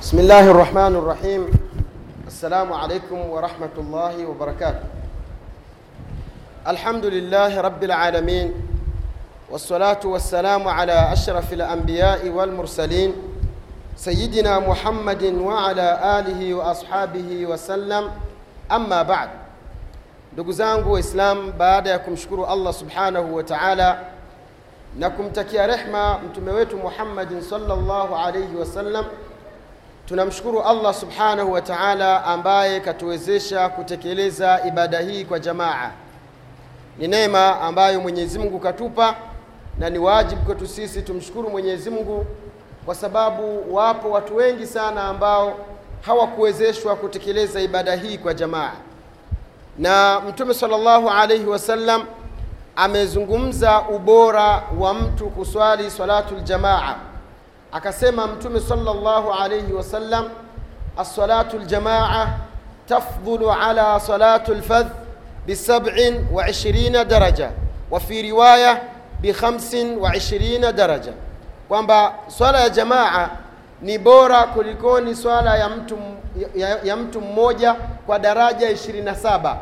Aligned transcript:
بسم 0.00 0.18
الله 0.18 0.50
الرحمن 0.50 0.96
الرحيم. 0.96 1.42
السلام 2.26 2.72
عليكم 2.72 3.18
ورحمة 3.30 3.74
الله 3.78 4.26
وبركاته. 4.26 4.86
الحمد 6.68 7.04
لله 7.06 7.60
رب 7.60 7.82
العالمين 7.84 8.54
والصلاة 9.50 10.00
والسلام 10.04 10.68
على 10.68 11.12
أشرف 11.12 11.52
الأنبياء 11.52 12.28
والمرسلين 12.28 13.12
سيدنا 13.96 14.58
محمد 14.58 15.22
وعلى 15.24 15.88
آله 16.18 16.54
وأصحابه 16.54 17.46
وسلم. 17.46 18.04
أما 18.72 19.02
بعد 19.02 19.28
ndugu 20.32 20.52
zangu 20.52 20.92
waislamu 20.92 21.52
baada 21.52 21.90
ya 21.90 21.98
kumshukuru 21.98 22.46
allah 22.46 22.72
subhanahu 22.72 23.36
wa 23.36 23.42
taala 23.42 24.04
na 24.98 25.10
kumtakia 25.10 25.66
wetu 26.52 26.76
muhammadin 26.76 27.42
salllahu 27.42 28.14
alaihi 28.16 28.56
wasallam 28.56 29.04
tunamshukuru 30.08 30.62
allah 30.62 30.94
subhanahu 30.94 31.52
wa 31.52 31.60
taala 31.62 32.24
ambaye 32.24 32.80
katuwezesha 32.80 33.68
kutekeleza 33.68 34.60
ibada 34.68 35.00
hii 35.00 35.24
kwa 35.24 35.38
jamaa. 35.38 35.90
Ni 36.98 37.08
neema 37.08 37.60
ambayo 37.60 38.00
mwenyezi 38.00 38.38
mungu 38.38 38.58
katupa 38.58 39.14
na 39.78 39.90
ni 39.90 39.98
wajibu 39.98 40.42
kwetu 40.42 40.66
sisi 40.66 41.02
tumshukuru 41.02 41.50
mwenyezi 41.50 41.90
mungu 41.90 42.26
kwa 42.86 42.94
sababu 42.94 43.74
wapo 43.74 44.10
watu 44.10 44.36
wengi 44.36 44.66
sana 44.66 45.02
ambao 45.02 45.56
hawakuwezeshwa 46.00 46.96
kutekeleza 46.96 47.60
ibada 47.60 47.94
hii 47.96 48.18
kwa 48.18 48.34
jamaa. 48.34 48.72
Na 49.78 50.20
mtume 50.28 50.54
salllahu 50.54 51.10
alaihi 51.10 51.46
wasallam 51.46 52.04
amezungumza 52.76 53.80
ubora 53.80 54.62
wa 54.78 54.94
mtu 54.94 55.30
kuswali 55.30 55.90
salatu 55.90 56.34
ljamaa 56.34 56.96
akasema 57.72 58.26
mtume 58.26 58.60
sallallahu 58.60 59.32
alayhi 59.32 59.72
wasallam 59.72 60.28
assalatu 60.96 61.58
ljamaa 61.58 62.28
tafdhulu 62.88 63.52
ala 63.52 64.00
salatu 64.00 64.54
lfadh 64.54 64.86
bisabin 65.46 66.26
wa 66.32 66.48
ishirina 66.48 67.04
daraja 67.04 67.50
wa 67.90 68.00
fi 68.00 68.22
riwaya 68.22 68.80
bi 69.20 69.34
wa 70.00 70.16
ishirina 70.16 70.72
daraja. 70.72 71.12
Kwamba 71.68 72.14
swala 72.26 72.60
ya 72.60 72.68
jamaa 72.70 73.30
ni 73.82 73.98
bora 73.98 74.42
kulikoni 74.42 75.14
swala 75.14 75.56
ya 75.58 75.68
mtu, 75.68 75.98
ya, 76.54 76.78
ya 76.84 76.96
mtu 76.96 77.20
mmoja 77.20 77.74
kwa 78.06 78.18
daraja 78.18 78.72
27 78.72 79.56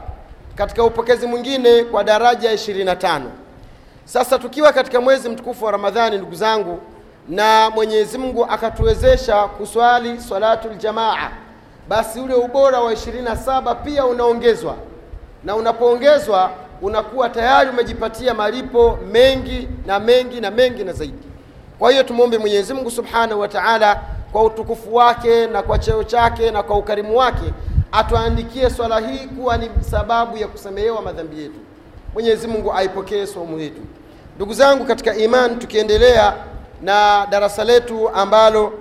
katika 0.54 0.84
upokezi 0.84 1.26
mwingine 1.26 1.84
kwa 1.84 2.04
daraja 2.04 2.54
25 2.54 3.20
sasa 4.04 4.38
tukiwa 4.38 4.72
katika 4.72 5.00
mwezi 5.00 5.28
mtukufu 5.28 5.64
wa 5.64 5.72
ramadhani 5.72 6.16
ndugu 6.16 6.34
zangu 6.34 6.80
na 7.28 7.70
mwenyezi 7.70 8.18
mungu 8.18 8.44
akatuwezesha 8.44 9.46
kuswali 9.48 10.20
salatu 10.20 10.68
jamaa, 10.68 11.30
basi 11.88 12.20
ule 12.20 12.34
ubora 12.34 12.80
wa 12.80 12.92
27 12.92 13.74
pia 13.84 14.06
unaongezwa. 14.06 14.74
Na 15.44 15.56
unapoongezwa 15.56 16.50
unakuwa 16.82 17.28
tayari 17.28 17.70
umejipatia 17.70 18.34
malipo 18.34 18.98
mengi 19.12 19.68
na 19.86 20.00
mengi 20.00 20.40
na 20.40 20.50
mengi 20.50 20.84
na 20.84 20.92
zaidi. 20.92 21.26
Kwa 21.78 21.90
hiyo 21.90 22.02
tumwombe 22.02 22.38
mwenyezi 22.38 22.74
mungu 22.74 22.90
subhanahu 22.90 23.40
wa 23.40 23.48
taala 23.48 24.00
kwa 24.32 24.42
utukufu 24.42 24.94
wake 24.94 25.46
na 25.46 25.62
kwa 25.62 25.78
cheo 25.78 26.04
chake 26.04 26.50
na 26.50 26.62
kwa 26.62 26.76
ukarimu 26.78 27.16
wake 27.18 27.52
atuandikie 27.92 28.70
swala 28.70 29.00
hii 29.00 29.18
kuwa 29.26 29.56
ni 29.56 29.70
sababu 29.90 30.36
ya 30.36 30.46
kusamehewa 30.48 31.02
madhambi 31.02 31.42
yetu. 31.42 31.58
Mwenyezi 32.14 32.46
mungu 32.48 32.72
aipokee 32.72 33.26
somo 33.26 33.58
yetu 33.60 33.80
ndugu 34.36 34.54
zangu 34.54 34.84
katika 34.84 35.14
imani, 35.16 35.56
tukiendelea 35.56 36.34
na 36.82 37.26
darasa 37.30 37.64
letu 37.64 38.08
ambalo 38.08 38.72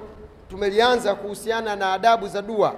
tumelianza 0.50 1.16
kuhusiana 1.16 1.76
na 1.76 1.94
adabu 1.94 2.28
za 2.28 2.42
dua. 2.42 2.74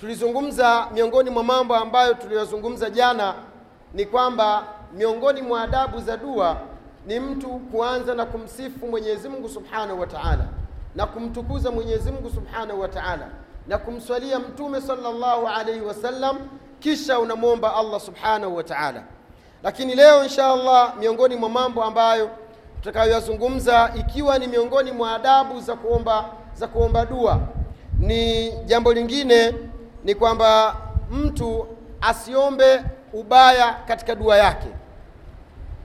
Tulizungumza 0.00 0.86
miongoni 0.94 1.30
mwa 1.30 1.44
mambo 1.44 1.76
ambayo 1.76 2.14
tuliyozungumza 2.14 2.90
jana 2.90 3.34
ni 3.94 4.06
kwamba 4.06 4.64
miongoni 4.94 5.42
mwa 5.42 5.62
adabu 5.62 6.00
za 6.00 6.16
dua 6.16 6.56
ni 7.06 7.20
mtu 7.20 7.48
kuanza 7.48 8.14
na 8.14 8.26
kumsifu 8.26 8.86
mwenyezi 8.86 9.28
mungu 9.28 9.48
subhanahu 9.48 10.00
wa 10.00 10.06
taala 10.06 10.44
na 10.94 11.06
kumtukuza 11.06 11.70
mwenyezi 11.70 12.12
mungu 12.12 12.30
subhanahu 12.30 12.80
wa 12.80 12.88
taala 12.88 13.28
na 13.66 13.78
kumswalia 13.78 14.38
mtume 14.38 14.80
sallallahu 14.80 15.46
alaihi 15.48 15.80
wasallam 15.80 16.38
kisha 16.80 17.18
unamwomba 17.18 17.76
allah 17.76 18.00
subhanahu 18.00 18.56
wa 18.56 18.64
taala. 18.64 19.02
Lakini 19.62 19.94
leo 19.94 20.22
insha 20.24 20.46
allah 20.46 20.96
miongoni 20.98 21.36
mwa 21.36 21.48
mambo 21.48 21.84
ambayo 21.84 22.30
tutakayoyazungumza 22.86 23.92
ikiwa 23.98 24.38
ni 24.38 24.46
miongoni 24.46 24.92
mwa 24.92 25.14
adabu 25.14 25.60
za 25.60 25.76
kuomba 25.76 26.24
za 26.54 26.66
kuomba 26.68 27.06
dua. 27.06 27.40
Ni 27.98 28.50
jambo 28.52 28.92
lingine 28.92 29.54
ni 30.04 30.14
kwamba 30.14 30.76
mtu 31.10 31.66
asiombe 32.00 32.80
ubaya 33.12 33.74
katika 33.88 34.14
dua 34.14 34.36
yake. 34.36 34.66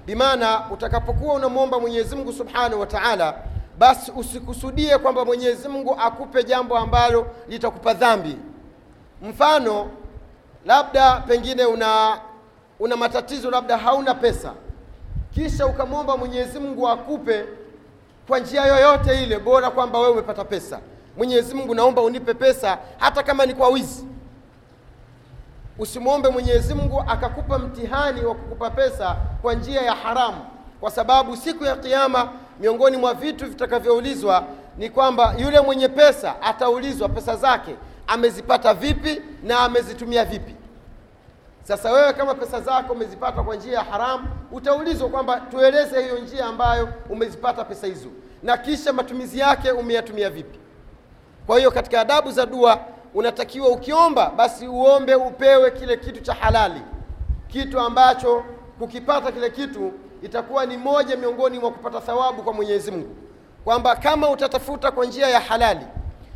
Bimaana 0.06 0.70
utakapokuwa 0.72 1.34
unamwomba 1.36 1.80
mwenyezi 1.80 2.16
mungu 2.16 2.34
subhanahu 2.34 2.80
wa 2.80 2.86
taala 2.88 3.34
basi 3.78 4.12
usikusudie 4.12 4.98
kwamba 4.98 5.26
mwenyezi 5.26 5.68
mungu 5.68 5.96
akupe 6.00 6.44
jambo 6.44 6.78
ambalo 6.78 7.28
litakupa 7.48 7.94
dhambi. 7.94 8.38
Mfano 9.22 9.90
labda 10.66 11.16
pengine 11.28 11.66
una 11.66 12.20
una 12.80 12.98
matatizo 12.98 13.52
labda 13.52 13.78
hauna 13.78 14.14
pesa 14.14 14.54
kisha 15.34 15.66
ukamwomba 15.68 16.18
mwenyezi 16.18 16.60
mungu 16.60 16.88
akupe 16.90 17.46
kwa 18.28 18.40
njia 18.40 18.66
yoyote 18.66 19.24
ile 19.24 19.40
bora 19.40 19.70
kwamba 19.72 20.00
wewe 20.00 20.12
umepata 20.12 20.46
pesa. 20.46 20.80
Mwenyezi 21.18 21.56
mungu 21.56 21.76
naomba 21.76 22.02
unipe 22.02 22.34
pesa 22.34 22.78
hata 22.98 23.24
kama 23.24 23.46
ni 23.46 23.54
kwa 23.54 23.70
wizi. 23.70 24.06
Usimwombe 25.80 26.30
mwenyezi 26.30 26.74
mungu 26.74 27.04
akakupa 27.08 27.60
mtihani 27.60 28.26
wa 28.26 28.36
kukupa 28.36 28.70
pesa 28.70 29.16
kwa 29.42 29.54
njia 29.54 29.82
ya 29.82 29.96
haramu. 29.96 30.46
Kwa 30.80 30.92
sababu 30.92 31.38
siku 31.38 31.64
ya 31.66 31.76
kiama 31.76 32.30
miongoni 32.60 32.98
mwa 32.98 33.14
vitu 33.14 33.46
vitakavyoulizwa 33.46 34.44
ni 34.78 34.90
kwamba 34.90 35.36
yule 35.38 35.62
mwenye 35.62 35.88
pesa 35.88 36.42
ataulizwa 36.42 37.10
pesa 37.10 37.36
zake. 37.36 37.76
Amezipata 38.08 38.74
vipi 38.74 39.22
na 39.44 39.60
amezitumia 39.60 40.26
vipi 40.26 40.56
sasa 41.64 41.92
wewe 41.92 42.14
kama 42.14 42.36
pesa 42.36 42.62
zako 42.62 42.94
umezipata 42.94 43.44
kwa 43.44 43.56
njia 43.56 43.74
ya 43.74 43.84
haramu 43.84 44.28
utaulizwa 44.52 45.10
kwamba 45.10 45.40
tueleze 45.40 46.02
hiyo 46.04 46.20
njia 46.20 46.46
ambayo 46.46 46.90
umezipata 47.10 47.64
pesa 47.66 47.88
hizo. 47.88 48.10
Na 48.44 48.58
kisha 48.58 48.94
matumizi 48.94 49.40
yake 49.40 49.72
umeyatumia 49.72 50.30
vipi? 50.30 50.60
Kwa 51.48 51.58
hiyo 51.58 51.72
katika 51.72 52.02
adabu 52.02 52.32
za 52.32 52.46
dua 52.46 52.80
unatakiwa 53.14 53.68
ukiomba 53.70 54.30
basi 54.30 54.68
uombe 54.68 55.16
upewe 55.16 55.72
kile 55.72 55.98
kitu 55.98 56.22
cha 56.22 56.34
halali. 56.34 56.82
Kitu 57.48 57.80
ambacho 57.80 58.44
kukipata 58.80 59.32
kile 59.32 59.50
kitu 59.50 59.92
itakuwa 60.22 60.66
ni 60.66 60.78
moja 60.78 61.18
miongoni 61.18 61.60
mwa 61.60 61.72
kupata 61.72 62.02
thawabu 62.02 62.44
kwa 62.44 62.54
mwenyezi 62.54 62.92
mungu. 62.92 63.16
Kwamba 63.64 63.96
kama 63.96 64.30
utatafuta 64.30 64.92
kwa 64.92 65.06
njia 65.06 65.28
ya 65.30 65.40
halali 65.40 65.86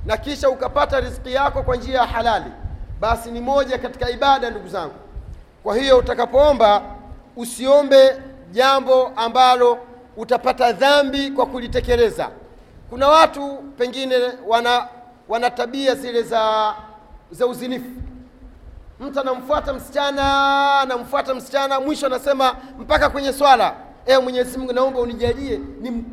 na 0.05 0.17
kisha 0.17 0.49
ukapata 0.49 0.99
riziki 0.99 1.33
yako 1.33 1.63
kwa 1.63 1.75
njia 1.75 1.99
ya 1.99 2.05
halali 2.07 2.51
basi 2.99 3.31
ni 3.31 3.39
moja 3.41 3.77
katika 3.77 4.09
ibada 4.09 4.49
ndugu 4.49 4.67
zangu 4.67 4.93
kwa 5.65 5.75
hiyo 5.75 5.97
utakapoomba 5.97 6.81
usiombe 7.35 8.21
jambo 8.51 9.11
ambalo 9.15 9.77
utapata 10.17 10.71
dhambi 10.71 11.31
kwa 11.31 11.45
kulitekeleza. 11.45 12.29
Kuna 12.89 13.07
watu 13.07 13.57
pengine 13.77 14.15
wana 14.47 14.87
wana 15.29 15.49
tabia 15.49 15.95
zile 15.95 16.21
za 16.23 16.73
za 17.31 17.47
uzinifu. 17.47 17.89
Mtu 18.99 19.19
anamfuata 19.19 19.73
msichana 19.73 20.79
anamfuata 20.79 21.35
msichana 21.35 21.79
mwisho 21.79 22.05
anasema 22.05 22.55
mpaka 22.79 23.09
kwenye 23.09 23.33
swala 23.33 23.75
e 24.05 24.17
mwenyezi 24.17 24.57
mungu 24.57 24.73
naomba 24.73 24.99
unijalie 24.99 25.59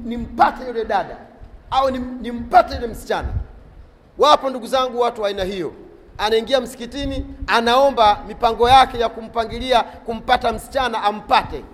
nimpate 0.04 0.66
yule 0.66 0.84
dada 0.84 1.16
au 1.70 1.90
nimpate 1.90 2.74
yule 2.74 2.87
msichana. 2.87 3.28
Wapo 4.19 4.50
ndugu 4.50 4.66
zangu 4.66 5.00
watu 5.00 5.22
wa 5.22 5.28
aina 5.28 5.44
hiyo 5.44 5.72
anaingia 6.19 6.61
msikitini 6.61 7.26
anaomba 7.47 8.19
mipango 8.29 8.69
yake 8.69 8.99
ya 8.99 9.09
kumpangilia 9.09 9.82
kumpata 9.82 10.53
msichana 10.53 11.03
ampate. 11.03 11.64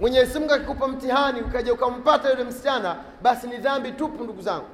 Mwenyezi 0.00 0.38
mungu 0.38 0.52
akikupa 0.52 0.88
mtihani 0.88 1.40
ukaja 1.40 1.72
ukampata 1.72 2.30
yule 2.30 2.44
msichana 2.44 2.96
basi 3.22 3.46
ni 3.46 3.56
dhambi 3.56 3.92
tupu 3.92 4.24
ndugu 4.24 4.42
zangu. 4.42 4.66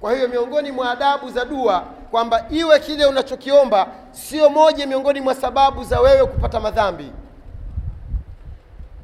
Kwa 0.00 0.12
hiyo 0.14 0.28
miongoni 0.28 0.72
mwa 0.72 0.90
adabu 0.90 1.30
za 1.30 1.44
dua 1.44 1.80
kwamba 2.10 2.46
iwe 2.50 2.80
kile 2.80 3.06
unachokiomba 3.06 3.86
sio 4.10 4.50
moja 4.50 4.86
miongoni 4.86 5.20
mwa 5.20 5.34
sababu 5.34 5.84
za 5.84 6.00
wewe 6.00 6.26
kupata 6.26 6.60
madhambi. 6.60 7.12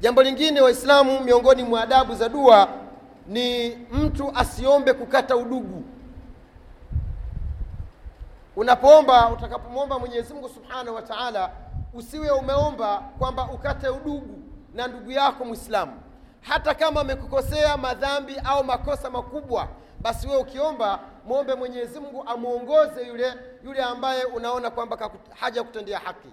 Jambo 0.00 0.22
lingine 0.22 0.60
waislamu 0.60 1.20
miongoni 1.20 1.62
mwa 1.62 1.82
adabu 1.82 2.14
za 2.14 2.28
dua 2.28 2.68
ni 3.28 3.76
mtu 3.92 4.32
asiombe 4.34 4.92
kukata 4.92 5.36
udugu 5.36 5.82
unapoomba 8.56 9.28
utakapomwomba 9.28 9.98
mwenyezi 9.98 10.34
mungu 10.34 10.48
subhanahu 10.48 10.94
wa 10.96 11.02
taala 11.02 11.50
usiwe 11.94 12.30
umeomba 12.30 12.98
kwamba 13.18 13.48
ukate 13.54 13.88
udugu 13.88 14.38
na 14.74 14.86
ndugu 14.86 15.10
yako 15.10 15.44
mwislamu 15.44 16.00
hata 16.40 16.74
kama 16.74 17.00
amekukosea 17.00 17.76
madhambi 17.76 18.36
au 18.44 18.64
makosa 18.64 19.10
makubwa 19.10 19.68
basi 20.00 20.26
wewe 20.28 20.40
ukiomba 20.40 21.00
mwombe 21.26 21.54
mwenyezi 21.54 22.00
mungu 22.00 22.24
amwongoze 22.26 23.06
yule 23.06 23.34
yule 23.64 23.82
ambaye 23.82 24.24
unaona 24.24 24.70
kwamba 24.70 25.10
haja 25.40 25.62
kutendea 25.64 25.98
haki. 25.98 26.28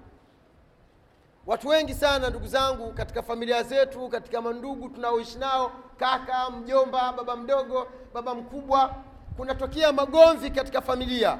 Watu 1.48 1.68
wengi 1.68 1.94
sana 1.94 2.30
ndugu 2.30 2.48
zangu 2.48 2.94
katika 2.94 3.22
familia 3.24 3.64
zetu 3.64 4.10
katika 4.10 4.42
mandugu 4.42 4.90
tunaoishi 4.90 5.38
nao 5.38 5.72
kaka 5.98 6.50
mjomba 6.50 7.14
baba 7.14 7.36
mdogo 7.36 7.88
baba 8.14 8.36
mkubwa 8.36 8.96
kunatokea 9.38 9.92
magomvi 9.94 10.50
katika 10.52 10.82
familia 10.82 11.38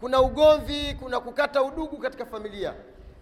kuna 0.00 0.20
ugomvi 0.20 0.96
kuna 1.00 1.20
kukata 1.20 1.62
udugu 1.62 1.96
katika 1.96 2.26
familia. 2.26 2.74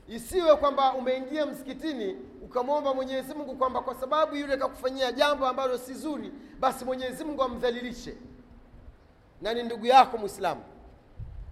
Isiwe 0.08 0.56
kwamba 0.56 0.92
umeingia 0.94 1.46
msikitini 1.46 2.16
ukamwomba 2.42 2.94
mwenyezi 2.94 3.34
mungu 3.34 3.54
kwamba 3.56 3.80
kwa 3.80 3.94
sababu 3.94 4.36
yule 4.36 4.56
kakufanyia 4.56 5.12
jambo 5.12 5.46
ambalo 5.46 5.78
si 5.78 5.94
zuri 5.94 6.32
basi 6.60 6.84
mwenyezi 6.84 7.24
mungu 7.24 7.42
amdhalilishe. 7.42 8.14
Na 9.42 9.54
ni 9.54 9.62
ndugu 9.62 9.86
yako 9.86 10.18
mwislamu 10.18 10.60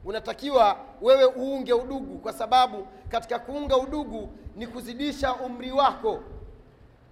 unatakiwa 0.05 0.77
wewe 1.03 1.25
uunge 1.25 1.73
udugu 1.73 2.19
kwa 2.19 2.33
sababu 2.33 2.87
katika 3.09 3.39
kuunga 3.39 3.77
udugu 3.77 4.29
ni 4.57 4.67
kuzidisha 4.67 5.35
umri 5.35 5.73
wako. 5.73 6.21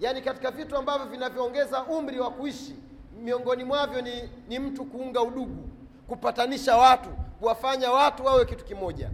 Yaani 0.01 0.23
katika 0.23 0.51
vitu 0.51 0.77
ambavyo 0.77 1.07
vinavyoongeza 1.07 1.83
umri 1.85 2.21
wa 2.21 2.31
kuishi 2.31 2.77
miongoni 3.23 3.65
mwavyo 3.65 4.03
ni, 4.03 4.29
ni 4.49 4.59
mtu 4.59 4.85
kuunga 4.85 5.23
udugu 5.23 5.69
kupatanisha 6.09 6.77
watu 6.77 7.09
kuwafanya 7.45 7.93
watu 7.93 8.25
wawe 8.27 8.45
kitu 8.45 8.65
kimoja. 8.65 9.11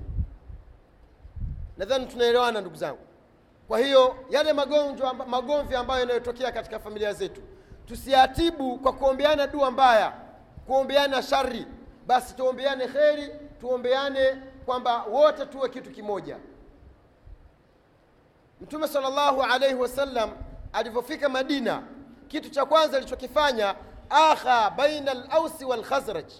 Nadhani 1.76 2.06
tunaelewana 2.06 2.60
ndugu 2.60 2.76
zangu. 2.76 2.98
Kwa 3.68 3.78
hiyo 3.78 4.16
yale 4.30 4.52
magonjwa 4.52 5.14
magomvi 5.14 5.74
ambayo 5.76 6.00
yanayotokea 6.00 6.52
katika 6.52 6.78
familia 6.78 7.12
zetu 7.12 7.40
tusiatibu 7.86 8.78
kwa 8.78 8.92
kuombeana 8.92 9.46
dua 9.46 9.70
mbaya 9.70 10.12
kuombeana 10.66 11.22
shari. 11.22 11.66
Basi 12.06 12.34
tuombeane 12.36 12.86
kheri 12.88 13.30
tuombeane 13.60 14.42
kwamba 14.66 15.02
wote 15.04 15.46
tuwe 15.46 15.68
kitu 15.68 15.90
kimoja. 15.90 16.36
Mtume 18.60 18.88
sallallahu 18.88 19.42
alaihi 19.42 19.74
wasallam 19.74 20.30
alivyofika 20.72 21.28
madina 21.28 21.82
kitu 22.28 22.50
cha 22.50 22.64
kwanza 22.64 22.96
alichokifanya 22.96 23.74
akha 24.10 24.70
baina 24.70 25.10
alausi 25.10 25.64
walkhazraj 25.64 26.32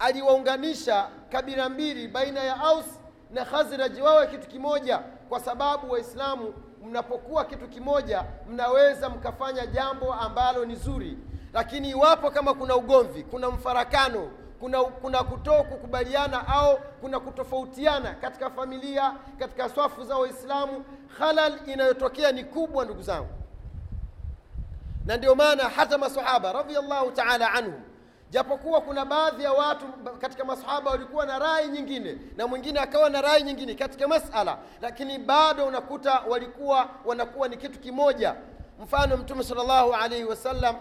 aliwaunganisha 0.00 1.08
kabila 1.32 1.68
mbili 1.68 2.08
baina 2.08 2.40
ya 2.40 2.60
aus 2.60 2.86
na 3.30 3.44
khazraj. 3.44 3.98
Wawe 4.00 4.26
kitu 4.26 4.48
kimoja 4.48 4.98
kwa 5.28 5.40
sababu 5.40 5.90
waislamu 5.92 6.54
mnapokuwa 6.84 7.44
kitu 7.44 7.68
kimoja 7.68 8.24
mnaweza 8.48 9.08
mkafanya 9.08 9.66
jambo 9.66 10.14
ambalo 10.14 10.64
ni 10.64 10.74
zuri. 10.74 11.18
Lakini 11.52 11.90
iwapo 11.90 12.30
kama 12.30 12.54
kuna 12.54 12.76
ugomvi 12.76 13.22
kuna 13.22 13.50
mfarakano 13.50 14.30
kuna, 14.60 14.84
kuna 14.84 15.24
kuto 15.24 15.52
kukubaliana 15.52 16.48
au 16.48 16.78
kuna 17.00 17.20
kutofautiana 17.20 18.14
katika 18.14 18.50
familia 18.50 19.14
katika 19.38 19.68
swafu 19.68 20.04
za 20.04 20.16
waislamu 20.16 20.84
halal 21.18 21.58
inayotokea 21.66 22.32
ni 22.32 22.44
kubwa 22.44 22.84
ndugu 22.84 23.02
zangu. 23.02 23.28
Na 25.06 25.16
ndio 25.16 25.34
maana 25.34 25.62
hata 25.68 25.98
masahaba 25.98 26.52
radiallahu 26.52 27.10
taala 27.10 27.52
anhum 27.52 27.80
japokuwa 28.30 28.80
kuna 28.80 29.04
baadhi 29.04 29.42
ya 29.44 29.52
watu 29.52 29.86
katika 30.20 30.44
masahaba 30.44 30.90
walikuwa 30.90 31.26
na 31.26 31.38
rai 31.38 31.68
nyingine 31.68 32.18
na 32.36 32.46
mwingine 32.46 32.80
akawa 32.80 33.10
na 33.10 33.20
rai 33.20 33.42
nyingine 33.42 33.74
katika 33.74 34.08
masala 34.08 34.58
lakini 34.80 35.18
bado 35.18 35.66
unakuta 35.66 36.20
walikuwa 36.28 36.88
wanakuwa 37.04 37.48
ni 37.48 37.56
kitu 37.56 37.78
kimoja. 37.80 38.34
Mfano 38.82 39.16
mtume 39.16 39.44
salllahu 39.44 39.92
alaihi 39.94 40.24
wasallam 40.24 40.76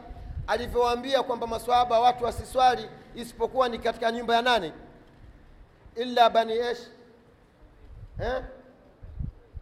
alivyowaambia 0.48 1.24
kwamba 1.24 1.48
masahaba 1.48 2.00
watu 2.00 2.24
wasiswali 2.24 2.90
isipokuwa 3.16 3.70
ni 3.70 3.80
katika 3.80 4.12
nyumba 4.12 4.36
ya 4.36 4.42
nane 4.42 4.74
illa 5.96 6.30
bani 6.30 6.54
esh 6.54 6.80
eh? 8.24 8.44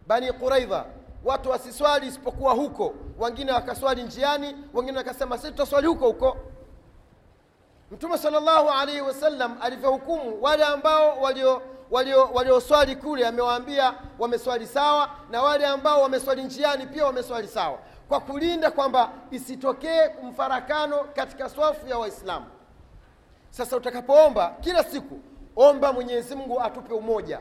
bani 0.06 0.32
quraidha. 0.32 0.84
Watu 1.24 1.50
wasiswali 1.50 2.06
isipokuwa 2.06 2.52
huko. 2.54 2.94
Wengine 3.18 3.52
wakaswali 3.52 4.02
njiani 4.02 4.56
wengine 4.74 4.98
wakasema 4.98 5.38
si 5.38 5.46
tutaswali 5.46 5.86
huko 5.86 6.06
huko 6.06 6.36
mtume 7.90 8.18
salllahu 8.18 8.68
alaihi 8.70 9.00
wasallam 9.00 9.56
alivyohukumu 9.60 10.42
wale 10.42 10.64
ambao 10.64 11.20
walio 11.20 11.62
walioswali 11.90 12.32
walio, 12.32 12.60
walio 12.74 12.96
kule 13.02 13.26
amewaambia 13.26 13.94
wameswali 14.18 14.66
sawa 14.66 15.10
na 15.30 15.42
wale 15.42 15.66
ambao 15.66 16.02
wameswali 16.02 16.42
njiani 16.44 16.86
pia 16.86 17.04
wameswali 17.06 17.48
sawa 17.48 17.78
kwa 18.08 18.20
kulinda 18.20 18.70
kwamba 18.70 19.10
isitokee 19.30 20.08
mfarakano 20.22 21.04
katika 21.04 21.48
swafu 21.48 21.88
ya 21.88 21.98
waislamu. 21.98 22.46
Sasa 23.50 23.76
utakapoomba 23.76 24.54
kila 24.60 24.84
siku 24.84 25.20
omba 25.56 25.92
mwenyezi 25.92 26.34
mungu 26.34 26.60
atupe 26.60 26.94
umoja 26.94 27.40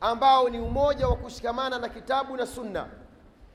ambao 0.00 0.48
ni 0.48 0.60
umoja 0.60 1.08
wa 1.08 1.16
kushikamana 1.16 1.78
na 1.78 1.88
kitabu 1.88 2.36
na 2.36 2.46
sunna. 2.46 2.86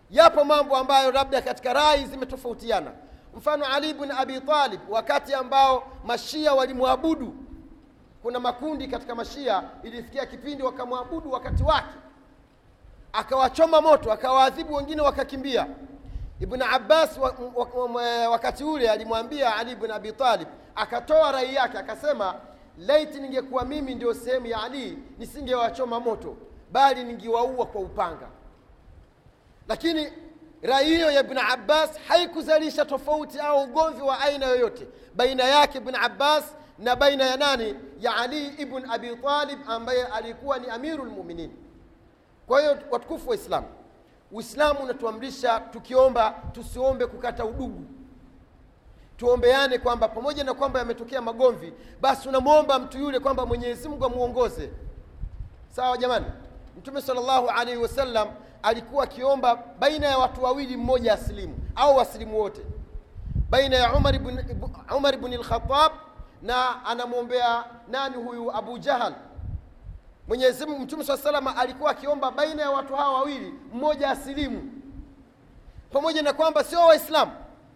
Yapo 0.09 0.43
mambo 0.43 0.77
ambayo 0.77 1.11
labda 1.11 1.41
katika 1.41 1.73
rai 1.73 2.05
zimetofautiana 2.05 2.91
mfano 3.37 3.65
ali 3.65 3.93
bn 3.93 4.11
abi 4.11 4.41
talib 4.41 4.79
wakati 4.89 5.33
ambao 5.33 5.83
mashia 6.05 6.53
walimwabudu. 6.53 7.35
Kuna 8.21 8.39
makundi 8.39 8.87
katika 8.87 9.15
mashia 9.15 9.63
ilifikia 9.83 10.25
kipindi 10.25 10.63
wakamwabudu 10.63 11.31
wakati 11.31 11.63
wake. 11.63 11.95
Akawachoma 13.13 13.81
moto 13.81 14.11
akawaadhibu 14.11 14.73
wengine 14.75 15.01
wakakimbia. 15.01 15.67
Ibn 16.39 16.61
abbas 16.61 17.17
wa, 17.17 17.35
wa, 17.55 17.65
wa, 17.87 18.29
wakati 18.29 18.63
ule 18.63 18.89
alimwambia 18.91 19.55
ali 19.55 19.75
bn 19.75 19.91
abi 19.91 20.11
talib 20.11 20.47
akatoa 20.75 21.31
rai 21.31 21.55
yake 21.55 21.77
akasema 21.77 22.35
laiti 22.77 23.19
ningekuwa 23.19 23.65
mimi 23.65 23.95
ndio 23.95 24.13
sehemu 24.13 24.45
ya 24.45 24.63
ali 24.63 24.97
nisingewachoma 25.17 25.99
moto 25.99 26.37
bali 26.71 27.03
ningiwaua 27.03 27.65
kwa 27.65 27.81
upanga. 27.81 28.27
Lakini 29.67 30.07
rai 30.63 30.85
hiyo 30.85 31.11
ya 31.11 31.19
ibn 31.19 31.37
abbas 31.37 31.97
haikuzalisha 32.07 32.85
tofauti 32.85 33.39
au 33.39 33.63
ugomvi 33.63 34.01
wa 34.01 34.19
aina 34.19 34.45
yoyote 34.45 34.87
baina 35.15 35.43
yake 35.43 35.77
ibn 35.77 35.95
abbas 35.95 36.43
na 36.79 36.95
baina 36.95 37.25
ya 37.25 37.37
nani? 37.37 37.75
Ya 37.99 38.15
ali 38.15 38.47
ibn 38.47 38.91
abi 38.91 39.15
talib 39.15 39.59
ambaye 39.67 40.05
alikuwa 40.05 40.59
ni 40.59 40.67
amiru 40.69 41.05
lmuminin 41.05 41.51
kwa 42.47 42.59
hiyo 42.61 42.77
watukufu 42.91 43.29
wa 43.29 43.35
islamu 43.35 43.67
uislamu 44.31 44.79
unatuamrisha 44.79 45.59
tukiomba 45.59 46.31
tusiombe 46.51 47.05
kukata 47.07 47.45
udugu. 47.45 47.85
Tuombeane 49.17 49.77
kwamba 49.77 50.07
pamoja 50.07 50.43
na 50.43 50.53
kwamba 50.53 50.79
yametokea 50.79 51.21
magomvi 51.21 51.73
basi 52.01 52.29
unamwomba 52.29 52.79
mtu 52.79 52.97
yule 52.97 53.19
kwamba 53.19 53.45
mwenyezi 53.45 53.89
mungu 53.89 54.05
amwongoze 54.05 54.69
sawa 55.69 55.97
jamani? 55.97 56.25
Mtume 56.77 57.01
salllahu 57.01 57.49
alaihi 57.49 57.81
wasallam 57.81 58.27
alikuwa 58.63 59.03
akiomba 59.03 59.55
baina 59.79 60.07
ya 60.07 60.17
watu 60.17 60.43
wawili 60.43 60.77
mmoja 60.77 61.13
aslimu 61.13 61.55
au 61.75 61.97
waslimu 61.97 62.39
wote. 62.39 62.61
Baina 63.49 63.75
ya 63.75 63.93
umar 63.93 64.15
ibn, 64.15 64.39
umar 64.97 65.13
ibn 65.13 65.33
lkhatab 65.33 65.91
na 66.41 66.85
anamwombea 66.85 67.63
nani 67.87 68.15
huyu? 68.15 68.51
Abu 68.57 68.77
jahal. 68.79 69.13
Mwenyezi 70.27 70.65
mungu 70.65 70.79
mtume 70.79 71.03
saa 71.03 71.17
salama 71.17 71.57
alikuwa 71.57 71.91
akiomba 71.91 72.31
baina 72.31 72.61
ya 72.61 72.69
watu 72.71 72.95
hawa 72.95 73.13
wawili 73.13 73.53
mmoja 73.73 74.09
asilimu 74.09 74.71
pamoja 75.91 76.21
na 76.21 76.33
kwamba 76.33 76.63
sio 76.63 76.79
waislamu 76.85 77.31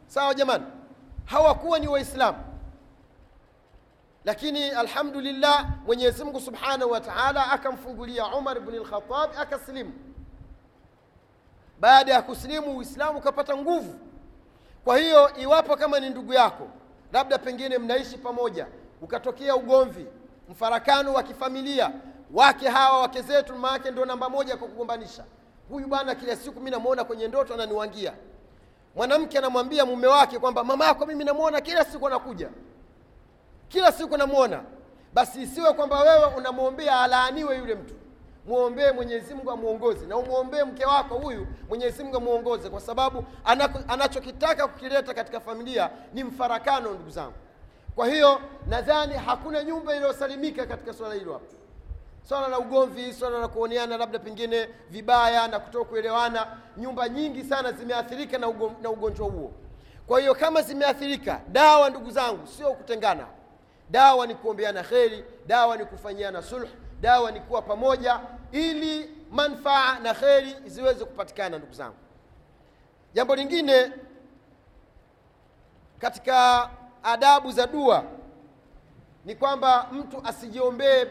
sawa 0.07 0.33
jamani? 0.33 0.63
Hawakuwa 1.25 1.79
ni 1.79 1.87
waislamu 1.87 2.37
lakini 4.25 4.69
alhamdulillah 4.69 5.65
mwenyezi 5.85 6.23
mungu 6.23 6.39
subhanahu 6.39 6.91
wa 6.91 7.01
taala 7.01 7.51
akamfungulia 7.51 8.25
umar 8.27 8.57
lkhatab 8.57 9.29
akasilimu 9.39 9.93
baada 11.79 12.13
ya 12.13 12.21
kusilimu 12.21 12.77
uislamu 12.77 13.17
ukapata 13.17 13.57
nguvu. 13.57 13.95
Kwa 14.83 14.97
hiyo 14.97 15.35
iwapo 15.37 15.75
kama 15.75 15.99
ni 15.99 16.09
ndugu 16.09 16.33
yako 16.33 16.67
labda 17.13 17.37
pengine 17.37 17.77
mnaishi 17.77 18.17
pamoja 18.17 18.67
ukatokea 19.01 19.55
ugomvi 19.55 20.05
mfarakano 20.49 21.13
wa 21.13 21.23
kifamilia 21.23 21.91
wake 22.33 22.69
hawa 22.69 22.99
wake 23.01 23.21
zetu 23.21 23.55
maake 23.55 23.91
ndo 23.91 24.05
namba 24.05 24.29
moja 24.29 24.57
kwa 24.57 24.67
kugombanisha. 24.67 25.23
Huyu 25.69 25.87
bwana 25.87 26.15
kila 26.15 26.35
siku 26.35 26.59
mi 26.59 26.71
namwona 26.71 27.03
kwenye 27.03 27.27
ndoto 27.27 27.53
ananiwangia. 27.53 28.13
Mwanamke 28.95 29.37
anamwambia 29.37 29.85
mume 29.85 30.07
wake 30.07 30.39
kwamba 30.39 30.63
mama 30.63 30.85
yako 30.85 31.05
mimi 31.05 31.23
namwona 31.23 31.61
kila 31.61 31.85
siku 31.85 32.07
anakuja. 32.07 32.49
Kila 33.69 33.91
siku 33.91 34.17
namwona 34.17 34.63
basi 35.13 35.41
isiwe 35.41 35.73
kwamba 35.73 35.99
wewe 36.01 36.25
unamwombea 36.25 36.99
alaaniwe 37.01 37.57
yule 37.57 37.75
mtu 37.75 37.93
mwombee 38.47 38.91
mwenyezi 38.91 39.33
mungu 39.33 39.51
amuongoze, 39.51 40.05
na 40.05 40.17
umwombee 40.17 40.63
mke 40.63 40.85
wako 40.85 41.15
huyu 41.17 41.47
mwenyezi 41.69 42.03
mungu 42.03 42.17
amuongoze, 42.17 42.69
kwa 42.69 42.81
sababu 42.81 43.23
anachokitaka 43.87 44.67
kukileta 44.67 45.13
katika 45.13 45.39
familia 45.39 45.89
ni 46.13 46.23
mfarakano 46.23 46.91
ndugu 46.93 47.09
zangu. 47.09 47.33
Kwa 47.95 48.07
hiyo 48.07 48.41
nadhani 48.67 49.13
hakuna 49.13 49.63
nyumba 49.63 49.95
iliyosalimika 49.95 50.65
katika 50.65 50.93
swala 50.93 51.13
hilo 51.15 51.33
hapo. 51.33 51.45
Swala 52.29 52.47
la 52.47 52.59
ugomvi 52.59 53.13
swala 53.13 53.39
la 53.39 53.47
kuoneana 53.47 53.97
labda 53.97 54.19
pengine 54.19 54.69
vibaya 54.89 55.47
na 55.47 55.59
kutoka 55.59 55.85
kuelewana 55.85 56.47
nyumba 56.77 57.09
nyingi 57.09 57.43
sana 57.43 57.71
zimeathirika 57.71 58.37
na, 58.37 58.47
ugon, 58.47 58.71
na 58.81 58.89
ugonjwa 58.89 59.27
huo. 59.27 59.51
Kwa 60.07 60.19
hiyo 60.19 60.35
kama 60.35 60.61
zimeathirika 60.61 61.41
dawa 61.47 61.89
ndugu 61.89 62.11
zangu 62.11 62.47
sio 62.47 62.73
kutengana. 62.73 63.27
Dawa 63.89 64.27
ni 64.27 64.35
kuombeana 64.35 64.83
kheri 64.83 65.23
dawa 65.47 65.77
ni 65.77 65.85
kufanyiana 65.85 66.41
sulh 66.41 66.69
dawa 67.01 67.31
ni 67.31 67.39
kuwa 67.39 67.61
pamoja 67.61 68.19
ili 68.51 69.09
manfaa 69.31 69.99
na 69.99 70.13
kheri 70.13 70.55
ziweze 70.65 71.05
kupatikana 71.05 71.57
ndugu 71.57 71.73
zangu. 71.73 71.95
Jambo 73.13 73.35
lingine 73.35 73.91
katika 75.99 76.69
adabu 77.03 77.51
za 77.51 77.67
dua 77.67 78.03
ni 79.25 79.35
kwamba 79.35 79.87
mtu 79.91 80.21
asijiombee 80.23 81.05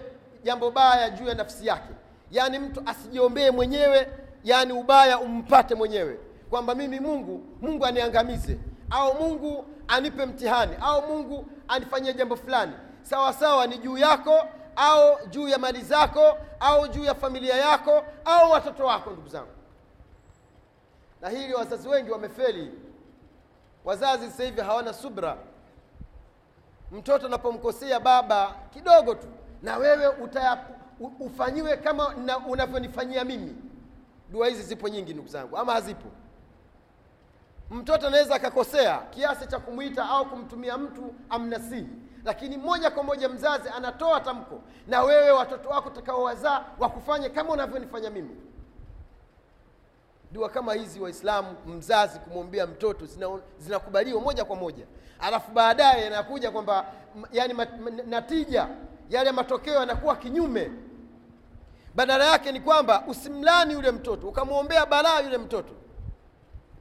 jambo 0.44 0.70
baya 0.70 1.10
juu 1.10 1.26
ya 1.26 1.34
nafsi 1.34 1.66
yake. 1.66 1.92
Yaani 2.30 2.58
mtu 2.58 2.82
asijiombee 2.86 3.50
mwenyewe 3.50 4.08
yaani 4.44 4.72
ubaya 4.72 5.18
umpate 5.18 5.74
mwenyewe. 5.74 6.18
Kwamba 6.50 6.74
mimi 6.74 7.00
mungu 7.00 7.42
mungu 7.60 7.84
aniangamize 7.86 8.58
au 8.90 9.14
mungu 9.14 9.64
anipe 9.88 10.26
mtihani 10.26 10.72
au 10.80 11.02
mungu 11.08 11.46
anifanyie 11.68 12.14
jambo 12.14 12.36
fulani. 12.36 12.72
Sawa 13.02 13.32
sawa 13.32 13.66
ni 13.66 13.78
juu 13.78 13.98
yako 13.98 14.48
au 14.76 15.26
juu 15.28 15.48
ya 15.48 15.58
mali 15.58 15.82
zako 15.82 16.38
au 16.60 16.88
juu 16.88 17.04
ya 17.04 17.14
familia 17.14 17.56
yako 17.56 18.04
au 18.24 18.50
watoto 18.50 18.84
wako 18.86 19.10
ndugu 19.10 19.28
zangu. 19.28 19.50
Na 21.20 21.28
hili 21.28 21.54
wazazi 21.54 21.88
wengi 21.88 22.10
wamefeli. 22.10 22.72
Wazazi 23.84 24.26
sasa 24.30 24.44
hivi 24.44 24.60
hawana 24.60 24.92
subra. 24.92 25.36
Mtoto 26.92 27.26
anapomkosea 27.26 28.00
baba 28.00 28.54
kidogo 28.70 29.14
tu 29.14 29.26
na 29.62 29.76
wewe 29.76 30.08
ufanyiwe 31.20 31.76
kama 31.76 32.08
unavyonifanyia 32.48 33.24
mimi. 33.24 33.56
Dua 34.30 34.48
hizi 34.48 34.62
zipo 34.62 34.88
nyingi 34.88 35.12
ndugu 35.14 35.28
zangu 35.28 35.56
ama 35.56 35.72
hazipo. 35.72 36.08
Mtoto 37.70 38.06
anaweza 38.06 38.34
akakosea 38.34 38.98
kiasi 38.98 39.46
cha 39.46 39.58
kumwita 39.58 40.08
au 40.10 40.26
kumtumia 40.30 40.78
mtu 40.78 41.14
amnasihi 41.30 41.86
lakini 42.26 42.56
moja 42.56 42.90
kwa 42.90 43.02
moja 43.02 43.28
mzazi 43.28 43.68
anatoa 43.68 44.20
tamko 44.20 44.60
na 44.86 45.02
wewe 45.02 45.30
watoto 45.30 45.68
wako 45.68 45.88
utakaowazaa 45.88 46.64
wakufanye 46.78 47.28
kama 47.28 47.50
unavyonifanya 47.52 48.10
mimi. 48.10 48.36
Dua 50.32 50.48
kama 50.48 50.74
hizi 50.74 51.00
waislamu 51.00 51.56
mzazi 51.66 52.18
kumwombea 52.18 52.66
mtoto 52.66 53.06
zinakubaliwa 53.58 54.18
zina- 54.18 54.24
moja 54.24 54.44
kwa 54.44 54.56
moja. 54.56 54.86
Alafu 55.20 55.50
baadaye 55.52 56.04
yanakuja 56.04 56.50
kwamba 56.50 56.86
yani 57.32 57.54
mat, 57.54 57.68
natija 58.06 58.68
yale 59.10 59.32
matokeo 59.32 59.74
yanakuwa 59.74 60.16
kinyume. 60.16 60.70
Badala 61.94 62.24
yake 62.24 62.52
ni 62.52 62.60
kwamba 62.60 63.04
usimlani 63.08 63.72
yule 63.74 63.90
mtoto 63.90 64.28
ukamwombea 64.28 64.86
balaa 64.86 65.20
yule 65.20 65.38
mtoto. 65.38 65.72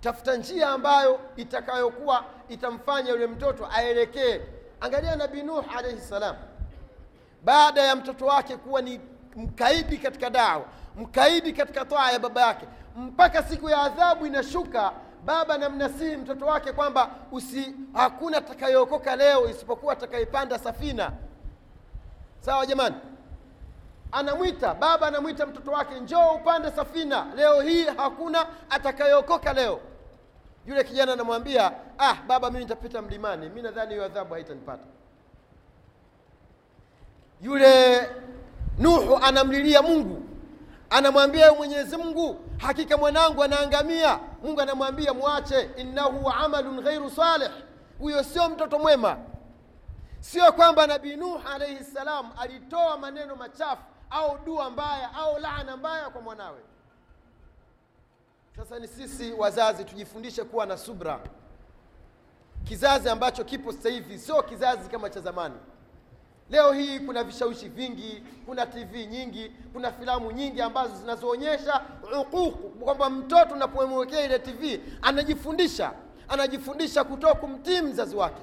Tafuta 0.02 0.36
njia 0.36 0.70
ambayo 0.70 1.20
itakayokuwa 1.36 2.26
itamfanya 2.50 3.12
yule 3.12 3.28
mtoto 3.28 3.68
aelekee 3.76 4.42
angalia 4.86 5.16
nabi 5.16 5.44
nuh 5.44 5.64
alaihi 5.78 6.02
salam. 6.02 6.36
Baada 7.44 7.82
ya 7.82 7.96
mtoto 7.96 8.26
wake 8.26 8.58
kuwa 8.58 8.82
ni 8.82 9.00
mkaidi 9.36 9.98
katika 9.98 10.30
dawa 10.30 10.66
mkaidi 10.98 11.54
katika 11.54 11.86
toa 11.86 12.12
ya 12.12 12.20
baba 12.20 12.42
yake 12.42 12.66
mpaka 12.96 13.44
siku 13.44 13.70
ya 13.70 13.82
adhabu 13.82 14.26
inashuka 14.26 14.92
baba 15.26 15.58
namnasihi 15.58 16.18
mtoto 16.18 16.46
wake 16.46 16.72
kwamba 16.72 17.10
usi 17.32 17.74
hakuna 17.94 18.38
atakayeokoka 18.38 19.16
leo 19.16 19.50
isipokuwa 19.50 19.94
atakayepanda 19.94 20.60
safina. 20.60 21.12
Sawa 22.40 22.66
jamani? 22.66 22.96
Anamwita 24.12 24.74
baba 24.74 25.08
anamwita 25.08 25.46
mtoto 25.46 25.72
wake 25.72 26.00
njoo 26.00 26.32
upande 26.32 26.72
safina 26.72 27.26
leo 27.36 27.62
hii 27.62 27.86
hakuna 27.86 28.46
atakayeokoka 28.70 29.54
leo 29.54 29.80
yule 30.68 30.84
kijana 30.84 31.14
anamwambia 31.14 31.72
ah 32.00 32.16
baba 32.28 32.50
mimi 32.52 32.64
nitapita 32.64 33.02
mlimani. 33.02 33.50
Mi 33.50 33.62
nadhani 33.62 33.92
hiyo 33.94 34.06
adhabu 34.06 34.34
haitanipata. 34.34 34.84
Yule 37.42 38.02
nuhu 38.78 39.18
anamlilia 39.18 39.82
mungu. 39.82 40.22
Anamwambia 40.90 41.46
"Ewe 41.46 41.56
mwenyezi 41.58 41.98
mungu 41.98 42.40
hakika 42.58 42.98
mwanangu 42.98 43.44
anaangamia. 43.44 44.20
Mungu 44.44 44.62
anamwambia 44.62 45.14
mwache. 45.14 45.70
Innahu 45.78 46.30
amalun 46.30 46.82
ghairu 46.82 47.10
salih. 47.10 47.50
Huyo 48.00 48.24
sio 48.24 48.50
mtoto 48.50 48.80
mwema. 48.80 49.18
Sio 50.20 50.52
kwamba 50.52 50.88
nabii 50.88 51.16
nuh 51.16 51.42
alaihi 51.54 51.84
salam 51.84 52.32
alitoa 52.38 52.98
maneno 52.98 53.36
machafu 53.36 53.82
au 54.10 54.38
dua 54.46 54.70
mbaya 54.70 55.14
au 55.14 55.40
laana 55.40 55.78
mbaya 55.78 56.10
kwa 56.10 56.22
mwanawe 56.22 56.60
sasa 58.56 58.80
ni 58.80 58.88
sisi 58.88 59.32
wazazi 59.34 59.84
tujifundishe 59.86 60.44
kuwa 60.44 60.66
na 60.66 60.78
subra. 60.78 61.20
Kizazi 62.64 63.10
ambacho 63.10 63.44
kipo 63.44 63.72
sasa 63.72 63.90
hivi 63.90 64.20
sio 64.20 64.44
kizazi 64.44 64.90
kama 64.90 65.10
cha 65.10 65.20
zamani. 65.22 65.56
Leo 66.50 66.72
hii 66.74 67.00
kuna 67.00 67.24
vishawishi 67.24 67.70
vingi 67.70 68.24
kuna 68.46 68.66
tv 68.66 69.06
nyingi 69.06 69.52
kuna 69.74 69.92
filamu 69.92 70.32
nyingi 70.32 70.62
ambazo 70.62 70.96
zinazoonyesha 70.96 71.82
hukuku, 72.16 72.70
kwamba 72.70 73.10
mtoto 73.10 73.54
unapomwekea 73.56 74.26
ile 74.26 74.40
tv 74.40 74.80
anajifundisha 75.02 75.92
anajifundisha 76.28 77.04
kutoka 77.04 77.34
kumtii 77.36 77.82
mzazi 77.82 78.16
wake. 78.16 78.42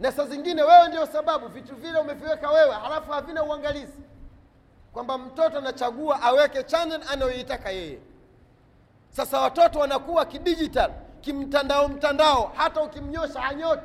Na 0.00 0.12
saa 0.12 0.24
zingine 0.26 0.62
wewe 0.62 0.88
ndio 0.88 1.06
sababu 1.06 1.48
vitu 1.48 1.74
vile 1.76 1.98
umeviweka 1.98 2.50
wewe 2.50 2.72
halafu 2.74 3.12
havina 3.12 3.44
uangalizi. 3.44 4.02
Kwamba 4.92 5.18
mtoto 5.18 5.58
anachagua 5.58 6.22
aweke 6.22 6.62
channel 6.62 7.00
anayoitaka 7.10 7.70
yeye 7.70 7.98
sasa 9.16 9.40
watoto 9.40 9.78
wanakuwa 9.78 10.24
kidigital 10.24 10.90
kimtandao 11.20 11.88
mtandao 11.88 12.52
hata 12.56 12.82
ukimnyosha 12.82 13.40
hanyoti. 13.40 13.82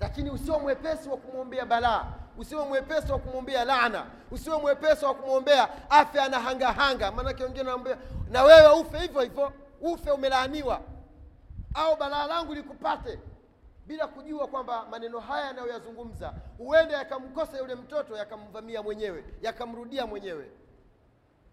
Lakini 0.00 0.30
usiwe 0.30 0.58
mwepesi 0.58 1.08
wa 1.08 1.16
kumwombea 1.16 1.66
balaa 1.66 2.04
usiwe 2.38 2.64
mwepesi 2.64 3.12
wa 3.12 3.18
kumwombea 3.18 3.64
laana 3.64 4.06
usiwe 4.30 4.58
mwepesi 4.58 5.04
wa 5.04 5.14
kumwombea 5.14 5.90
afya 5.90 6.28
na 6.28 6.40
hangahanga 6.40 7.12
maanake 7.12 7.44
wengine 7.44 7.70
wanaambia 7.70 7.96
na 8.30 8.42
wewe 8.42 8.68
ufe 8.80 8.98
hivyo 8.98 9.20
hivyo 9.20 9.52
ufe 9.80 10.10
umelaaniwa. 10.10 10.80
Au 11.74 11.96
balaa 11.96 12.26
langu 12.26 12.54
likupate 12.54 13.18
bila 13.86 14.06
kujua 14.06 14.46
kwamba 14.46 14.86
maneno 14.90 15.20
haya 15.20 15.46
yanayoyazungumza 15.46 16.32
huenda 16.58 16.96
yakamkosa 16.98 17.58
yule 17.58 17.74
mtoto 17.74 18.16
yakamvamia 18.16 18.82
mwenyewe 18.82 19.24
yakamrudia 19.42 20.06
mwenyewe 20.06 20.50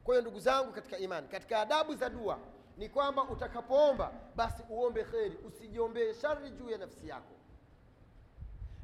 kwa 0.09 0.15
hiyo 0.15 0.21
ndugu 0.21 0.39
zangu 0.39 0.71
katika 0.71 0.97
imani 0.97 1.27
katika 1.27 1.59
adabu 1.61 1.95
za 1.95 2.09
dua 2.09 2.37
ni 2.77 2.89
kwamba 2.89 3.23
utakapoomba 3.23 4.11
basi 4.35 4.63
uombe 4.69 5.03
kheri 5.03 5.37
usijiombee 5.47 6.13
shari 6.21 6.49
juu 6.49 6.69
ya 6.69 6.77
nafsi 6.77 7.07
yako. 7.07 7.33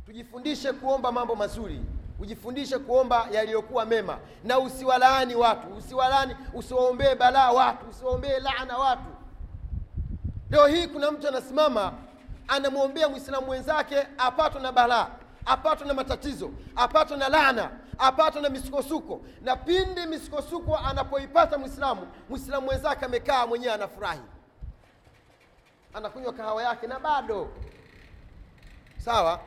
Tujifundishe 0.05 0.73
kuomba 0.73 1.11
mambo 1.11 1.35
mazuri 1.35 1.81
ujifundishe 2.19 2.77
kuomba 2.77 3.27
yaliyokuwa 3.31 3.85
mema 3.85 4.19
na 4.43 4.59
usiwalaani 4.59 5.35
watu 5.35 5.67
usiwalaani 5.77 6.35
usiwaombee 6.53 7.15
balaa 7.15 7.51
watu 7.51 7.89
usiwaombee 7.89 8.39
laana 8.39 8.77
watu. 8.77 9.09
Leo 10.51 10.67
hii 10.67 10.87
kuna 10.87 11.11
mtu 11.11 11.27
anasimama 11.27 11.93
anamwombea 12.47 13.09
mwislamu 13.09 13.45
mwenzake 13.45 14.07
apatwe 14.17 14.61
na 14.61 14.71
balaa 14.71 15.07
apatwe 15.45 15.87
na 15.87 15.93
matatizo 15.93 16.51
apatwe 16.75 17.17
na 17.17 17.29
laana 17.29 17.71
apatwe 17.97 18.41
na 18.41 18.49
misukosuko 18.49 19.21
na 19.41 19.55
pindi 19.55 20.05
misukosuko 20.05 20.77
anapoipata 20.77 21.57
mwislamu 21.57 22.07
mwislamu 22.29 22.65
mwenzake 22.65 23.05
amekaa 23.05 23.47
mwenyewe 23.47 23.73
anafurahi. 23.73 24.21
Anakunywa 25.93 26.33
kahawa 26.33 26.63
yake 26.63 26.87
na 26.87 26.99
bado. 26.99 27.49
Sawa? 28.97 29.39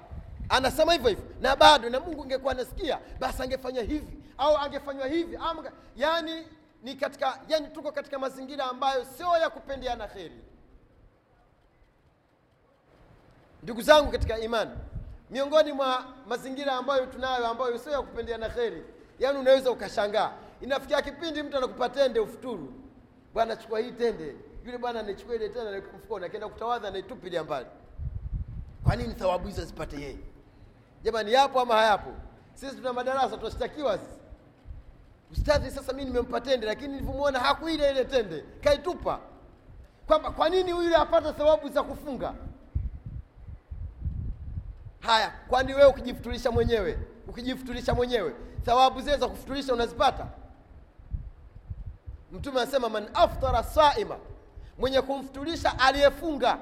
Anasema 0.49 0.93
hivyo 0.93 1.09
hivyo 1.09 1.25
na 1.41 1.57
bado 1.57 1.91
na 1.91 2.01
mungu 2.01 2.25
ingekuwa 2.25 2.53
anasikia 2.53 2.99
basi 3.21 3.43
angefanya 3.43 3.83
hivi 3.83 4.19
au 4.39 4.57
angefanywa 4.57 5.07
hivi 5.07 5.37
amga. 5.37 5.73
yani 5.97 6.47
ni 6.83 6.95
katika 6.95 7.41
yani 7.49 7.69
tuko 7.69 7.93
katika 7.93 8.19
mazingira 8.19 8.65
ambayo 8.65 9.05
sio 9.05 9.37
ya 9.37 9.51
kupendeana 9.51 10.07
kheri. 10.09 10.45
Ndugu 13.63 13.83
zangu 13.83 14.11
katika 14.11 14.39
imani 14.39 14.71
miongoni 15.31 15.73
mwa 15.73 16.05
mazingira 16.27 16.73
ambayo 16.73 17.07
tunayo 17.07 17.47
ambayo 17.47 17.79
sio 17.79 17.93
ya 17.93 18.03
kupendeana 18.03 18.49
kheri 18.49 18.83
yaani 19.19 19.39
unaweza 19.39 19.71
ukashangaa. 19.71 20.33
Inafikia 20.61 21.03
kipindi 21.03 21.43
mtu 21.43 21.57
anakupa 21.57 21.89
tende 21.89 22.21
ufuturu. 22.21 22.73
Bwana 23.35 23.57
chukua 23.57 23.81
hii 23.81 23.93
tende. 23.93 24.37
Yule 24.67 24.79
bwana 24.79 25.01
anachukua 25.01 25.35
ile 25.35 25.49
tende 25.49 25.61
anaweka 25.69 25.97
mfukoni 25.97 26.27
akienda 26.27 26.49
kutawadha 26.49 26.89
anaitupilia 26.89 27.45
mbali. 27.45 27.67
Kwa 28.85 28.97
nini 28.97 29.15
thawabu 29.15 29.47
hizo 29.49 29.65
zipate 29.65 30.01
yeye? 30.01 30.19
Jamani 31.03 31.33
yapo 31.33 31.61
ama 31.61 31.75
hayapo? 31.75 32.11
Sisi 32.55 32.77
tuna 32.77 32.93
madarasa 32.93 33.37
tunashtakiwa 33.37 33.99
ustadhi 35.33 35.71
sasa 35.71 35.93
mimi 35.93 36.05
nimempa 36.05 36.41
tende 36.41 36.67
lakini 36.67 36.93
nilivyomwona 36.93 37.39
hakuile 37.39 37.91
ile 37.91 38.05
tende 38.05 38.45
kaitupa. 38.61 39.21
Kwamba 40.07 40.31
kwa 40.31 40.49
nini 40.49 40.71
yule 40.71 40.97
apate 40.97 41.33
thawabu 41.33 41.69
za 41.69 41.83
kufunga 41.83 42.35
haya 45.01 45.31
kwani 45.49 45.75
wewe 45.75 45.87
ukijifutulisha 45.87 46.51
mwenyewe? 46.51 46.99
Ukijifutulisha 47.29 47.95
mwenyewe. 47.95 48.35
Thawabu 48.65 49.01
zile 49.01 49.17
za 49.17 49.29
kufutulisha 49.29 49.75
unazipata? 49.75 50.27
Mtume 52.33 52.61
anasema 52.61 52.89
man 52.89 53.09
aftara 53.15 53.63
saima 53.63 54.19
mwenye 54.79 55.03
kumfutulisha 55.03 55.79
aliyefunga. 55.79 56.59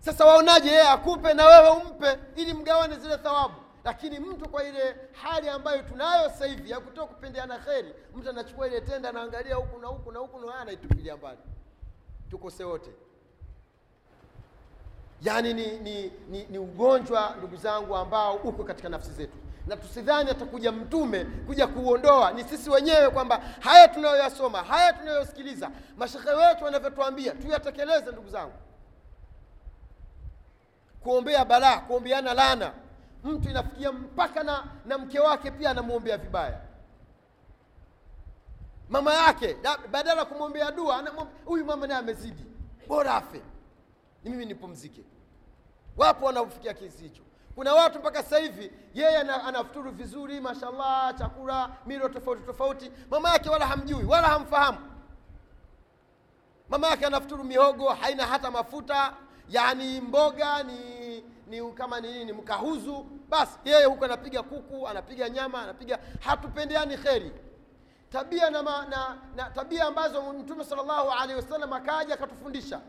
Sasa 0.00 0.24
waonaje 0.24 0.68
yeye 0.68 0.88
akupe 0.88 1.34
na 1.34 1.46
wewe 1.46 1.68
umpe 1.68 2.18
ili 2.36 2.52
mgawane 2.54 2.96
zile 2.96 3.16
thawabu? 3.18 3.54
Lakini 3.84 4.18
mtu 4.18 4.48
kwa 4.48 4.64
ile 4.64 4.96
hali 5.12 5.48
ambayo 5.48 5.82
tunayo 5.82 6.28
sasa 6.30 6.46
hivi 6.46 6.70
ya 6.70 6.80
kutoka 6.80 7.06
kupendeana 7.14 7.58
kheri 7.58 7.94
mtu 8.16 8.30
anachukua 8.30 8.66
ile 8.66 8.80
tenda 8.80 9.08
anaangalia 9.08 9.54
huku 9.54 9.78
na 9.78 9.88
huku 9.88 10.12
na 10.12 10.18
huku 10.18 10.38
na 10.40 10.46
haya 10.46 10.60
anaitupilia 10.62 11.16
mbali. 11.16 11.38
Tukose 12.30 12.64
wote 12.64 12.90
yaani 15.22 15.54
ni, 15.54 15.78
ni, 15.78 16.12
ni, 16.28 16.46
ni 16.50 16.58
ugonjwa 16.58 17.34
ndugu 17.38 17.56
zangu 17.56 17.96
ambao 17.96 18.34
uko 18.34 18.64
katika 18.64 18.88
nafsi 18.88 19.12
zetu. 19.12 19.36
Na 19.66 19.76
tusidhani 19.76 20.30
atakuja 20.30 20.72
mtume 20.72 21.24
kuja 21.24 21.66
kuuondoa 21.66 22.32
ni 22.32 22.44
sisi 22.44 22.70
wenyewe 22.70 23.10
kwamba 23.10 23.40
haya 23.60 23.88
tunayoyasoma 23.88 24.62
haya 24.62 24.92
tunayosikiliza 24.92 25.70
mashekhe 25.96 26.30
wetu 26.30 26.64
wanavyotuambia 26.64 27.32
tuyatekeleze 27.32 28.12
ndugu 28.12 28.28
zangu. 28.28 28.52
Kuombea 31.02 31.44
balaa 31.44 31.78
kuombeana 31.80 32.34
lana 32.34 32.72
mtu 33.24 33.50
inafikia 33.50 33.92
mpaka 33.92 34.42
na, 34.42 34.64
na 34.86 34.98
mke 34.98 35.20
wake 35.20 35.50
pia 35.50 35.70
anamwombea 35.70 36.16
vibaya. 36.16 36.60
Mama 38.88 39.14
yake 39.14 39.56
badala 39.90 40.20
ya 40.20 40.24
kumwombea 40.24 40.70
dua 40.70 41.04
huyu 41.44 41.64
mama 41.64 41.86
naye 41.86 42.00
amezidi. 42.00 42.44
Bora 42.88 43.14
afe 43.14 43.42
ni 44.24 44.30
mimi 44.30 44.46
nipumzike. 44.46 45.04
Wapo 45.96 46.26
wanaofikia 46.26 46.74
kiasi 46.74 47.02
hicho. 47.02 47.22
Kuna 47.54 47.74
watu 47.74 47.98
mpaka 47.98 48.22
sasa 48.22 48.38
hivi 48.38 48.72
yeye 48.94 49.16
anafuturu 49.18 49.90
vizuri 49.90 50.40
mashallah 50.40 51.14
chakula 51.18 51.70
milo 51.86 52.08
tofauti 52.08 52.42
tofauti. 52.42 52.92
Mama 53.10 53.30
yake 53.30 53.50
wala 53.50 53.66
hamjui 53.66 54.04
wala 54.04 54.28
hamfahamu. 54.28 54.78
Mama 56.68 56.86
yake 56.86 57.06
anafuturu 57.06 57.44
mihogo 57.44 57.88
haina 57.88 58.26
hata 58.26 58.50
mafuta. 58.50 59.14
Yani 59.48 60.00
mboga 60.00 60.62
ni 60.62 61.24
ni 61.46 61.72
kama 61.72 62.00
ni 62.00 62.12
nini 62.12 62.32
mkahuzu. 62.32 63.06
Basi 63.28 63.58
yeye 63.64 63.84
huko 63.84 64.04
anapiga 64.04 64.42
kuku 64.42 64.88
anapiga 64.88 65.28
nyama 65.28 65.62
anapiga. 65.62 65.98
Hatupendeani 66.20 66.96
kheri. 66.98 67.32
Tabia 68.10 68.50
na, 68.50 68.62
na, 68.62 69.18
na 69.36 69.50
tabia 69.50 69.84
ambazo 69.86 70.32
mtume 70.32 70.64
sallallahu 70.64 71.10
alaihi 71.10 71.34
wasallam 71.34 71.72
akaja 71.72 72.14
akatufundisha 72.14 72.80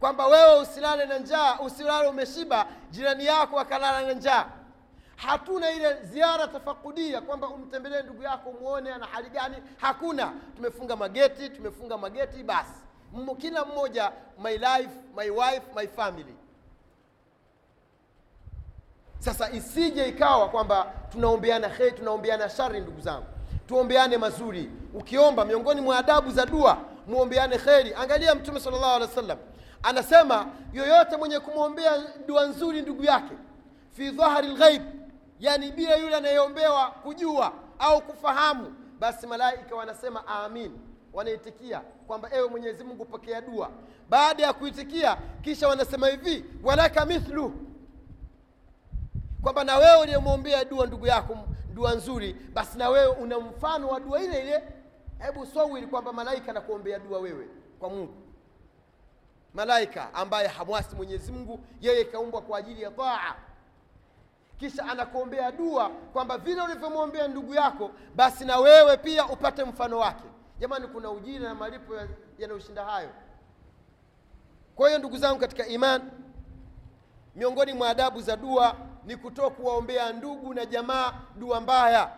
kwamba 0.00 0.26
wewe 0.26 0.60
usilale 0.60 1.04
na 1.06 1.18
njaa 1.18 1.58
usilale 1.60 2.08
umeshiba 2.08 2.66
jirani 2.90 3.26
yako 3.26 3.60
akalala 3.60 4.02
na 4.06 4.12
njaa. 4.12 4.46
Hatuna 5.16 5.70
ile 5.70 6.02
ziara 6.02 6.48
tafakudia 6.48 7.20
kwamba 7.20 7.48
umtembelee 7.48 8.02
ndugu 8.02 8.22
yako 8.22 8.50
umwone 8.50 8.92
ana 8.92 9.06
hali 9.06 9.30
gani. 9.30 9.56
Hakuna. 9.80 10.32
Tumefunga 10.56 10.96
mageti 10.96 11.48
tumefunga 11.48 11.98
mageti 11.98 12.42
basi. 12.42 12.80
Kila 13.38 13.64
mmoja 13.64 14.12
my 14.42 14.52
life 14.52 14.90
my 15.16 15.30
wife 15.30 15.62
my 15.76 15.86
family. 15.86 16.34
Sasa 19.18 19.50
isije 19.50 20.08
ikawa 20.08 20.48
kwamba 20.48 20.92
tunaombeana 21.12 21.68
heri 21.68 21.92
tunaombeana 21.92 22.48
shari 22.48 22.80
ndugu 22.80 23.00
zangu. 23.00 23.26
Tuombeane 23.66 24.18
mazuri. 24.18 24.70
Ukiomba 24.94 25.44
miongoni 25.44 25.80
mwa 25.80 25.98
adabu 25.98 26.30
za 26.30 26.46
dua 26.46 26.78
muombeane 27.06 27.58
kheri. 27.58 27.94
Angalia 27.94 28.34
mtume 28.34 28.60
sala 28.60 28.76
llahu 28.76 28.94
alehi 28.94 29.10
wa 29.10 29.14
sallam 29.22 29.38
anasema 29.84 30.46
yoyote 30.72 31.16
mwenye 31.16 31.40
kumwombea 31.40 31.92
dua 32.26 32.46
nzuri 32.46 32.82
ndugu 32.82 33.04
yake 33.04 33.34
fi 33.96 34.10
dhahari 34.10 34.48
lghaib 34.48 34.82
yani 35.40 35.72
bila 35.72 35.96
yule 35.96 36.16
anayeombewa 36.16 36.90
kujua 36.90 37.52
au 37.78 38.00
kufahamu 38.02 38.74
basi 38.98 39.26
malaika 39.26 39.74
wanasema 39.74 40.26
amin 40.26 40.78
wanaitikia 41.12 41.80
kwamba 42.06 42.28
ewe 42.32 42.48
mwenyezi 42.48 42.84
mungu 42.84 43.04
pokea 43.04 43.40
dua. 43.40 43.70
Baada 44.08 44.42
ya 44.42 44.52
kuitikia 44.52 45.16
kisha 45.42 45.68
wanasema 45.68 46.08
hivi 46.08 46.44
walaka 46.64 47.06
mithlu 47.06 47.52
kwamba 49.42 49.64
na 49.64 49.76
wewe 49.76 50.00
uliyemwombea 50.02 50.64
dua 50.64 50.86
ndugu 50.86 51.06
yako 51.06 51.38
dua 51.74 51.94
nzuri 51.94 52.36
basi 52.52 52.78
na 52.78 52.88
wewe 52.88 53.06
una 53.06 53.38
mfano 53.40 53.88
wa 53.88 54.00
dua 54.00 54.22
ile 54.22 54.40
ile. 54.40 54.62
Hebu 55.18 55.46
sawili 55.46 55.86
kwamba 55.86 56.12
malaika 56.12 56.50
anakuombea 56.50 56.98
dua 56.98 57.18
wewe 57.18 57.48
kwa 57.78 57.90
mungu 57.90 58.14
malaika 59.54 60.14
ambaye 60.14 60.48
hamwasi 60.48 60.96
mwenyezi 60.96 61.32
mungu 61.32 61.60
yeye 61.80 62.04
kaumbwa 62.04 62.42
kwa 62.42 62.58
ajili 62.58 62.82
ya 62.82 62.90
taa. 62.90 63.34
Kisha 64.58 64.84
anakuombea 64.86 65.52
dua 65.52 65.88
kwamba 65.88 66.38
vile 66.38 66.62
ulivyomwombea 66.62 67.28
ndugu 67.28 67.54
yako 67.54 67.90
basi 68.14 68.44
na 68.44 68.58
wewe 68.58 68.96
pia 68.96 69.26
upate 69.26 69.64
mfano 69.64 69.98
wake. 69.98 70.24
Jamani 70.58 70.86
kuna 70.86 71.10
ujira 71.10 71.48
na 71.48 71.54
malipo 71.54 71.94
yanayoshinda 72.38 72.84
hayo. 72.84 73.08
Kwa 74.76 74.88
hiyo 74.88 74.98
ndugu 74.98 75.16
zangu 75.18 75.40
katika 75.40 75.66
iman 75.66 76.02
miongoni 77.36 77.72
mwa 77.72 77.88
adabu 77.90 78.20
za 78.20 78.36
dua 78.36 78.76
ni 79.04 79.16
kutoa 79.16 79.50
kuwaombea 79.50 80.12
ndugu 80.12 80.54
na 80.54 80.66
jamaa 80.66 81.12
dua 81.36 81.60
mbaya. 81.60 82.10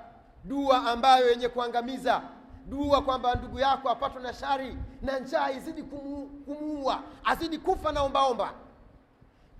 Dua 0.45 0.91
ambayo 0.91 1.31
yenye 1.31 1.49
kuangamiza 1.49 2.23
dua 2.67 3.03
kwamba 3.03 3.35
ndugu 3.35 3.59
yako 3.59 3.91
apatwe 3.91 4.23
na 4.23 4.33
shari 4.33 4.77
na 5.03 5.19
njaa 5.19 5.51
izidi 5.51 5.83
kumuua 5.83 7.03
azidi 7.25 7.59
kufa 7.59 7.93
na 7.93 8.03
ombaomba. 8.03 8.53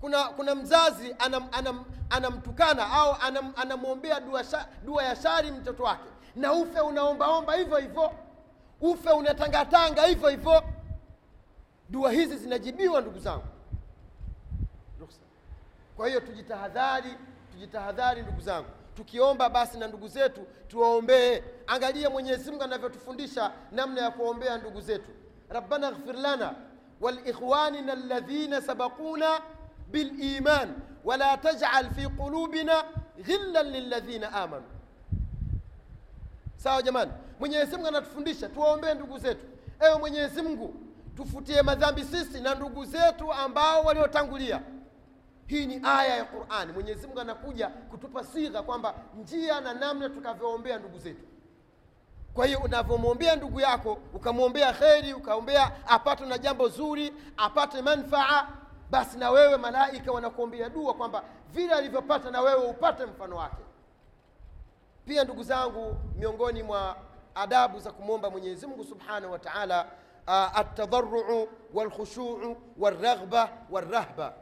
Kuna 0.01 0.23
kuna 0.23 0.55
mzazi 0.55 1.15
anam, 1.19 1.47
anam, 1.51 1.85
anamtukana 2.09 2.91
au 2.91 3.15
anam, 3.21 3.53
anamwombea 3.55 4.19
dua, 4.19 4.43
dua 4.85 5.03
ya 5.03 5.15
shari 5.15 5.51
mtoto 5.51 5.83
wake. 5.83 6.09
Na 6.35 6.53
ufe 6.53 6.79
unaombaomba 6.79 7.55
hivyo 7.55 7.77
hivyo. 7.77 8.11
Ufe 8.81 9.09
unatangatanga 9.09 10.05
hivyo 10.05 10.29
hivyo. 10.29 10.63
Dua 11.89 12.11
hizi 12.11 12.37
zinajibiwa 12.37 13.01
ndugu 13.01 13.19
zangu. 13.19 13.43
Kwa 15.97 16.07
hiyo 16.07 16.19
tujitahadhari 16.19 17.17
tujitahadhari 17.51 18.21
ndugu 18.21 18.41
zangu 18.41 18.67
tukiomba 18.97 19.49
basi 19.49 19.77
na 19.77 19.87
ndugu 19.87 20.07
zetu 20.07 20.41
tuwaombee. 20.67 21.43
Angalia 21.67 22.09
mwenyezi 22.09 22.51
mungu 22.51 22.63
anavyotufundisha 22.63 23.51
namna 23.71 24.01
ya 24.01 24.11
kuombea 24.11 24.57
ndugu 24.57 24.81
zetu. 24.81 25.09
Rabbana 25.49 25.91
ghfir 25.91 26.15
lana 26.15 26.55
walikhwanina 27.01 27.93
alladhina 27.93 28.61
sabaquna 28.61 29.41
biliman 29.91 30.73
wala 31.03 31.37
tajal 31.37 31.89
fi 31.95 32.07
qulubina 32.07 32.83
ghillan 33.25 33.71
lilladhina 33.71 34.33
amanu. 34.33 34.65
Sawa 36.55 36.81
jamani? 36.81 37.11
Mwenyezi 37.39 37.75
mungu 37.75 37.87
anatufundisha 37.87 38.49
tuwaombee 38.49 38.93
ndugu 38.93 39.17
zetu. 39.19 39.45
Ewe 39.79 39.97
mwenyezi 39.99 40.41
mungu 40.41 40.73
tufutie 41.17 41.61
madhambi 41.61 42.03
sisi 42.03 42.39
na 42.39 42.55
ndugu 42.55 42.85
zetu 42.85 43.33
ambao 43.33 43.83
waliotangulia 43.83 44.61
hii 45.47 45.65
ni 45.65 45.81
aya 45.83 46.15
ya 46.17 46.25
qurani. 46.25 46.73
Mwenyezi 46.73 47.07
mungu 47.07 47.19
anakuja 47.19 47.67
kutupa 47.67 48.23
sigha 48.23 48.63
kwamba 48.63 48.93
njia 49.21 49.61
na 49.61 49.73
namna 49.73 50.09
tukavyoombea 50.09 50.77
ndugu 50.79 50.99
zetu. 50.99 51.23
Kwa 52.33 52.45
hiyo 52.45 52.59
unavyomwombea 52.59 53.35
ndugu 53.35 53.59
yako 53.59 53.97
ukamwombea 54.13 54.73
kheri 54.73 55.13
ukaombea 55.13 55.71
apate 55.87 56.25
na 56.25 56.37
jambo 56.37 56.67
zuri 56.67 57.13
apate 57.37 57.81
manfaa 57.81 58.47
basi 58.89 59.17
na 59.17 59.29
wewe 59.31 59.57
malaika 59.57 60.11
wanakuombea 60.11 60.69
dua 60.69 60.93
kwamba 60.93 61.23
vile 61.53 61.73
alivyopata 61.73 62.31
na 62.31 62.41
wewe 62.41 62.65
upate 62.69 63.05
mfano 63.05 63.35
wake. 63.35 63.63
Pia 65.05 65.23
ndugu 65.23 65.43
zangu 65.43 65.95
miongoni 66.17 66.63
mwa 66.63 66.95
adabu 67.35 67.79
za 67.79 67.91
kumwomba 67.91 68.29
mwenyezi 68.29 68.67
mungu 68.67 68.83
subhanahu 68.83 69.33
wa 69.33 69.39
taala 69.39 69.85
uh, 70.27 70.57
altadharuu 70.57 71.47
walkhushuu 71.73 72.57
walraghba 72.77 73.49
walrahba 73.69 74.33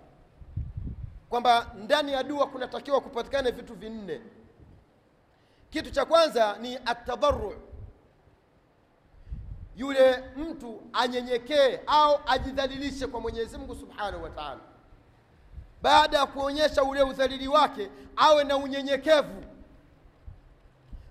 kwamba 1.29 1.71
ndani 1.75 2.11
ya 2.11 2.23
dua 2.23 2.47
kunatakiwa 2.47 3.01
kupatikana 3.01 3.51
vitu 3.51 3.75
vinne. 3.75 4.21
Kitu 5.69 5.91
cha 5.91 6.05
kwanza 6.05 6.57
ni 6.61 6.75
atadharu 6.85 7.61
yule 9.75 10.23
mtu 10.37 10.81
anyenyekee 10.93 11.79
au 11.87 12.19
ajidhalilishe 12.27 13.07
kwa 13.07 13.21
mwenyezi 13.21 13.57
mungu 13.57 13.75
subhanahu 13.75 14.23
wa 14.23 14.29
taala. 14.29 14.59
Baada 15.81 16.17
ya 16.17 16.25
kuonyesha 16.25 16.83
ule 16.83 17.01
udhalili 17.03 17.47
wake 17.47 17.89
awe 18.15 18.43
na 18.43 18.57
unyenyekevu. 18.57 19.43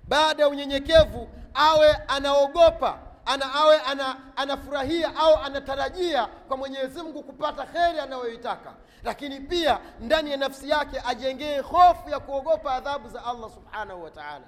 Baada 0.08 0.42
ya 0.42 0.48
unyenyekevu 0.48 1.28
awe 1.54 1.92
anaogopa 2.08 2.98
ana 3.26 3.54
awe 3.54 3.80
ana, 3.80 4.16
anafurahia 4.36 5.16
au 5.16 5.36
anatarajia 5.36 6.26
kwa 6.26 6.56
mwenyezi 6.56 7.02
mungu 7.02 7.22
kupata 7.22 7.66
kheri 7.66 7.98
anayoitaka. 8.00 8.74
Lakini 9.02 9.40
pia 9.40 9.78
ndani 10.00 10.30
ya 10.30 10.36
nafsi 10.36 10.68
yake 10.68 11.02
ajengee 11.06 11.58
hofu 11.58 12.10
ya 12.10 12.20
kuogopa 12.20 12.72
adhabu 12.74 13.08
za 13.08 13.24
allah 13.24 13.50
subhanahu 13.50 14.02
wa 14.04 14.10
taala. 14.10 14.44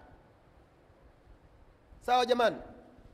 Sawa 2.00 2.26
jamani? 2.26 2.56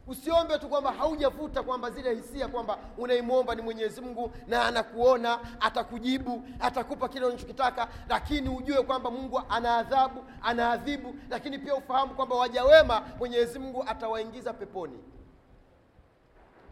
Usiombe 0.06 0.58
tu 0.58 0.68
kwamba 0.68 0.92
haujavuta 0.92 1.62
kwamba 1.62 1.90
zile 1.90 2.14
hisia 2.14 2.48
kwamba 2.48 2.78
unaimwomba 2.98 3.54
ni 3.54 3.62
mwenyezi 3.62 4.00
mungu 4.00 4.32
na 4.46 4.64
anakuona 4.64 5.38
atakujibu 5.60 6.42
atakupa 6.60 7.08
kile 7.08 7.26
unachokitaka 7.26 7.88
lakini 8.08 8.48
ujue 8.48 8.82
kwamba 8.82 9.10
mungu 9.10 9.42
ana 9.48 9.76
adhabu 9.76 10.24
anaadhibu 10.42 11.14
lakini 11.30 11.58
pia 11.58 11.74
ufahamu 11.74 12.14
kwamba 12.14 12.36
waja 12.36 12.64
wema 12.64 13.02
mwenyezi 13.18 13.58
mungu 13.58 13.84
atawaingiza 13.86 14.52
peponi 14.52 14.98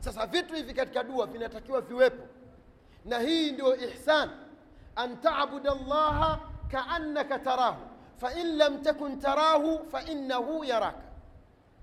sasa 0.01 0.27
vitu 0.27 0.55
hivi 0.55 0.75
katika 0.75 1.05
dua 1.05 1.27
vinatakiwa 1.27 1.81
viwepo. 1.81 2.27
Na 3.05 3.19
hii 3.19 3.53
ndio 3.53 3.77
ihsan. 3.77 4.31
An 4.97 5.17
llaha 5.89 6.39
kaannaka 6.71 7.39
tarahu. 7.39 7.77
Fain 8.17 8.57
lam 8.57 8.83
takun 8.83 9.19
tarahu 9.19 9.87
fainnahu 9.91 10.65
yaraka. 10.65 11.03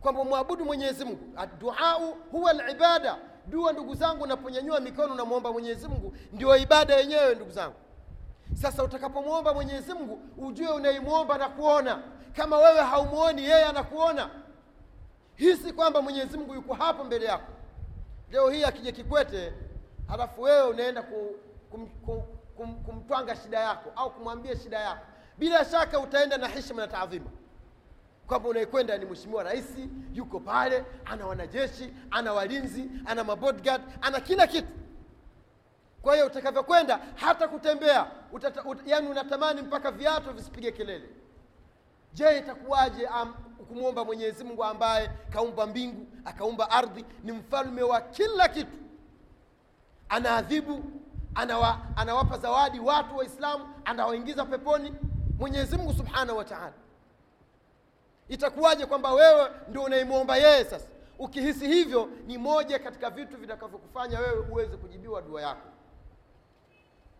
Kwamba 0.01 0.23
mwabudu 0.23 0.65
mwenyezi 0.65 1.05
mungu. 1.05 1.33
Adduau 1.37 2.13
huwa 2.31 2.53
libada 2.53 3.17
dua 3.47 3.73
ndugu 3.73 3.95
zangu 3.95 4.23
unaponyanyua 4.23 4.79
mikono 4.79 5.13
unamwomba 5.13 5.51
mwenyezi 5.51 5.87
mungu 5.87 6.13
ndio 6.33 6.57
ibada 6.57 6.95
yenyewe 6.95 7.35
ndugu 7.35 7.51
zangu. 7.51 7.75
Sasa 8.53 8.83
utakapomwomba 8.83 9.53
mwenyezi 9.53 9.93
mungu 9.93 10.19
ujue 10.37 10.67
unaimwomba 10.69 11.37
na 11.37 11.49
kuona. 11.49 11.99
Kama 12.35 12.57
wewe 12.57 12.81
haumwoni 12.81 13.41
yeye 13.43 13.65
anakuona. 13.65 14.29
Hisi 15.35 15.73
kwamba 15.73 16.01
mwenyezi 16.01 16.37
mungu 16.37 16.53
yuko 16.53 16.73
hapo 16.73 17.03
mbele 17.03 17.25
yako 17.25 17.51
leo 18.31 18.49
hii 18.49 18.63
akija 18.63 18.91
kikwete 18.91 19.53
halafu 20.07 20.41
wewe 20.41 20.67
unaenda 20.67 21.01
ku, 21.03 21.35
kum, 21.71 21.87
kum, 21.89 22.21
kum, 22.57 22.75
kumtwanga 22.83 23.35
shida 23.35 23.59
yako 23.59 23.91
au 23.95 24.11
kumwambia 24.13 24.55
shida 24.57 24.79
yako 24.79 25.05
bila 25.37 25.65
shaka 25.65 25.99
utaenda 25.99 26.37
na 26.37 26.47
heshima 26.47 26.81
na 26.81 26.87
taadhima 26.87 27.29
kwamba 28.27 28.49
unaikwenda 28.49 28.97
ni 28.97 29.05
mheshimiwa 29.05 29.43
rais 29.43 29.65
yuko 30.13 30.39
pale 30.39 30.85
ana 31.05 31.25
wanajeshi 31.27 31.93
ana 32.11 32.33
walinzi 32.33 32.89
ana 33.05 33.23
mabodyguard 33.23 33.81
ana 34.01 34.19
kila 34.19 34.47
kitu. 34.47 34.67
Kwa 36.01 36.13
hiyo 36.13 36.25
utakavyokwenda 36.27 36.99
hata 37.15 37.47
kutembea 37.47 38.11
ut, 38.65 38.79
yani 38.85 39.07
unatamani 39.07 39.61
mpaka 39.61 39.91
viatu 39.91 40.33
visipige 40.33 40.71
kelele. 40.71 41.09
Je 42.13 42.37
itakuwaje 42.37 43.07
kumwomba 43.63 44.05
mwenyezi 44.05 44.43
mungu 44.43 44.63
ambaye 44.63 45.11
kaumba 45.29 45.67
mbingu 45.67 46.05
akaumba 46.25 46.69
ardhi 46.71 47.05
ni 47.23 47.31
mfalme 47.31 47.83
wa 47.83 48.01
kila 48.01 48.47
kitu. 48.49 48.77
Anaadhibu 50.09 50.83
anawa, 51.35 51.79
anawapa 51.95 52.37
zawadi 52.37 52.79
watu 52.79 53.17
waislamu 53.17 53.69
anawaingiza 53.85 54.45
peponi 54.45 54.93
mwenyezi 55.39 55.77
mungu 55.77 55.93
subhanahu 55.93 56.37
wa 56.37 56.45
taala. 56.45 56.73
Itakuwaje 58.27 58.85
kwamba 58.85 59.13
wewe 59.13 59.49
ndio 59.69 59.83
unaimwomba 59.83 60.37
yeye 60.37 60.65
sasa? 60.65 60.87
Ukihisi 61.19 61.67
hivyo 61.67 62.09
ni 62.27 62.37
moja 62.37 62.79
katika 62.79 63.09
vitu 63.09 63.37
vitakavyokufanya 63.37 64.19
wewe 64.19 64.39
uweze 64.51 64.77
kujibiwa 64.77 65.21
dua 65.21 65.41
yako. 65.41 65.67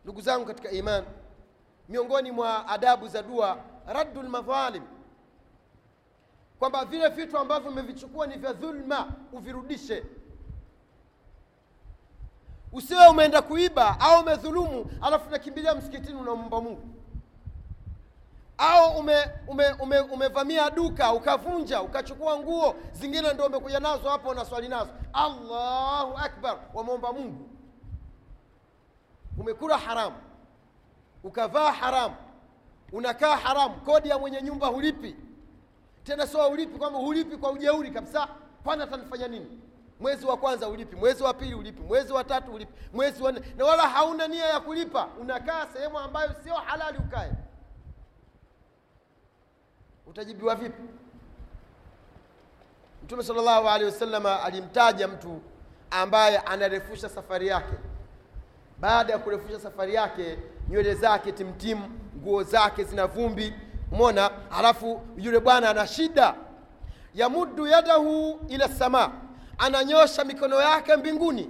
Ndugu 0.04 0.22
zangu 0.22 0.46
katika 0.46 0.72
iman 0.72 1.04
miongoni 1.90 2.32
mwa 2.32 2.68
adabu 2.68 3.08
za 3.08 3.24
dua 3.24 3.58
raddu 3.88 4.22
lmadhalim 4.24 4.84
kwamba 6.60 6.86
vile 6.86 7.10
vitu 7.10 7.38
ambavyo 7.38 7.72
umevichukua 7.72 8.28
ni 8.28 8.36
vya 8.36 8.54
dhulma 8.54 9.08
uvirudishe. 9.34 10.04
Usiwe 12.74 13.08
umeenda 13.08 13.42
kuiba 13.42 14.00
au 14.00 14.22
umedhulumu 14.22 14.86
alafu 15.02 15.28
unakimbilia 15.28 15.76
msikitini 15.76 16.20
unamumba 16.20 16.62
mungu. 16.62 16.82
Au 18.58 18.98
ume, 19.00 19.16
ume, 19.48 19.72
ume, 19.72 20.00
umevamia 20.00 20.70
duka 20.70 21.14
ukavunja 21.14 21.82
ukachukua 21.82 22.38
nguo 22.40 22.76
zingine 22.92 23.34
ndo 23.34 23.46
umekuja 23.46 23.80
nazo 23.80 24.10
hapo 24.10 24.30
unaswali 24.30 24.68
nazo. 24.68 24.90
Allahu 25.14 26.18
akbar 26.18 26.58
wamwomba 26.74 27.14
mungu. 27.14 27.50
Umekula 29.38 29.78
haramu 29.78 30.16
ukavaa 31.24 31.72
haramu 31.72 32.16
unakaa 32.92 33.38
haramu 33.38 33.76
kodi 33.76 34.10
ya 34.10 34.20
mwenye 34.20 34.42
nyumba 34.42 34.68
hulipi 34.68 35.16
tena 36.08 36.28
sio 36.28 36.48
ulipi 36.50 36.78
kwamba 36.80 37.00
hulipi 37.00 37.38
kwa 37.38 37.52
ujeuri 37.52 37.92
kabisa. 37.92 38.28
Kwani 38.64 38.84
atanifanya 38.84 39.28
nini? 39.28 39.60
Mwezi 40.00 40.26
wa 40.26 40.38
kwanza 40.38 40.68
ulipi 40.70 40.96
mwezi 40.96 41.24
wa 41.24 41.34
pili 41.34 41.54
ulipi 41.56 41.82
mwezi 41.82 42.14
wa 42.14 42.24
tatu 42.24 42.52
ulipi 42.54 42.74
mwezi 42.94 43.24
wa 43.24 43.32
nne. 43.32 43.42
Na 43.58 43.66
wala 43.66 43.84
hauna 43.90 44.28
nia 44.28 44.46
ya 44.46 44.60
kulipa. 44.60 45.08
Unakaa 45.22 45.68
sehemu 45.74 46.00
ambayo 46.00 46.30
sio 46.44 46.54
halali 46.54 46.98
ukae. 46.98 47.32
Utajibiwa 50.08 50.56
vipi? 50.56 50.82
Mtume 53.04 53.24
sala 53.24 53.42
llahu 53.42 53.70
alehi 53.70 53.92
wasalama 53.92 54.44
alimtaja 54.44 55.08
mtu 55.08 55.42
ambaye 55.92 56.38
anarefusha 56.38 57.10
safari 57.10 57.48
yake. 57.48 57.74
Baada 58.80 59.14
ya 59.14 59.20
kurefusha 59.20 59.60
safari 59.60 59.94
yake 59.96 60.38
nywele 60.70 60.94
zake 60.96 61.32
timtimu 61.32 61.90
nguo 62.18 62.44
zake 62.44 62.84
zina 62.84 63.08
vumbi 63.08 63.54
mona 63.92 64.32
alafu 64.52 65.02
yule 65.18 65.40
bwana 65.40 65.70
ana 65.70 65.88
shida. 65.88 66.36
Yamuddu 67.16 67.68
yadahu 67.68 68.40
ila 68.48 68.70
sama. 68.70 69.12
Ananyosha 69.58 70.24
mikono 70.24 70.62
yake 70.62 70.96
mbinguni. 70.96 71.50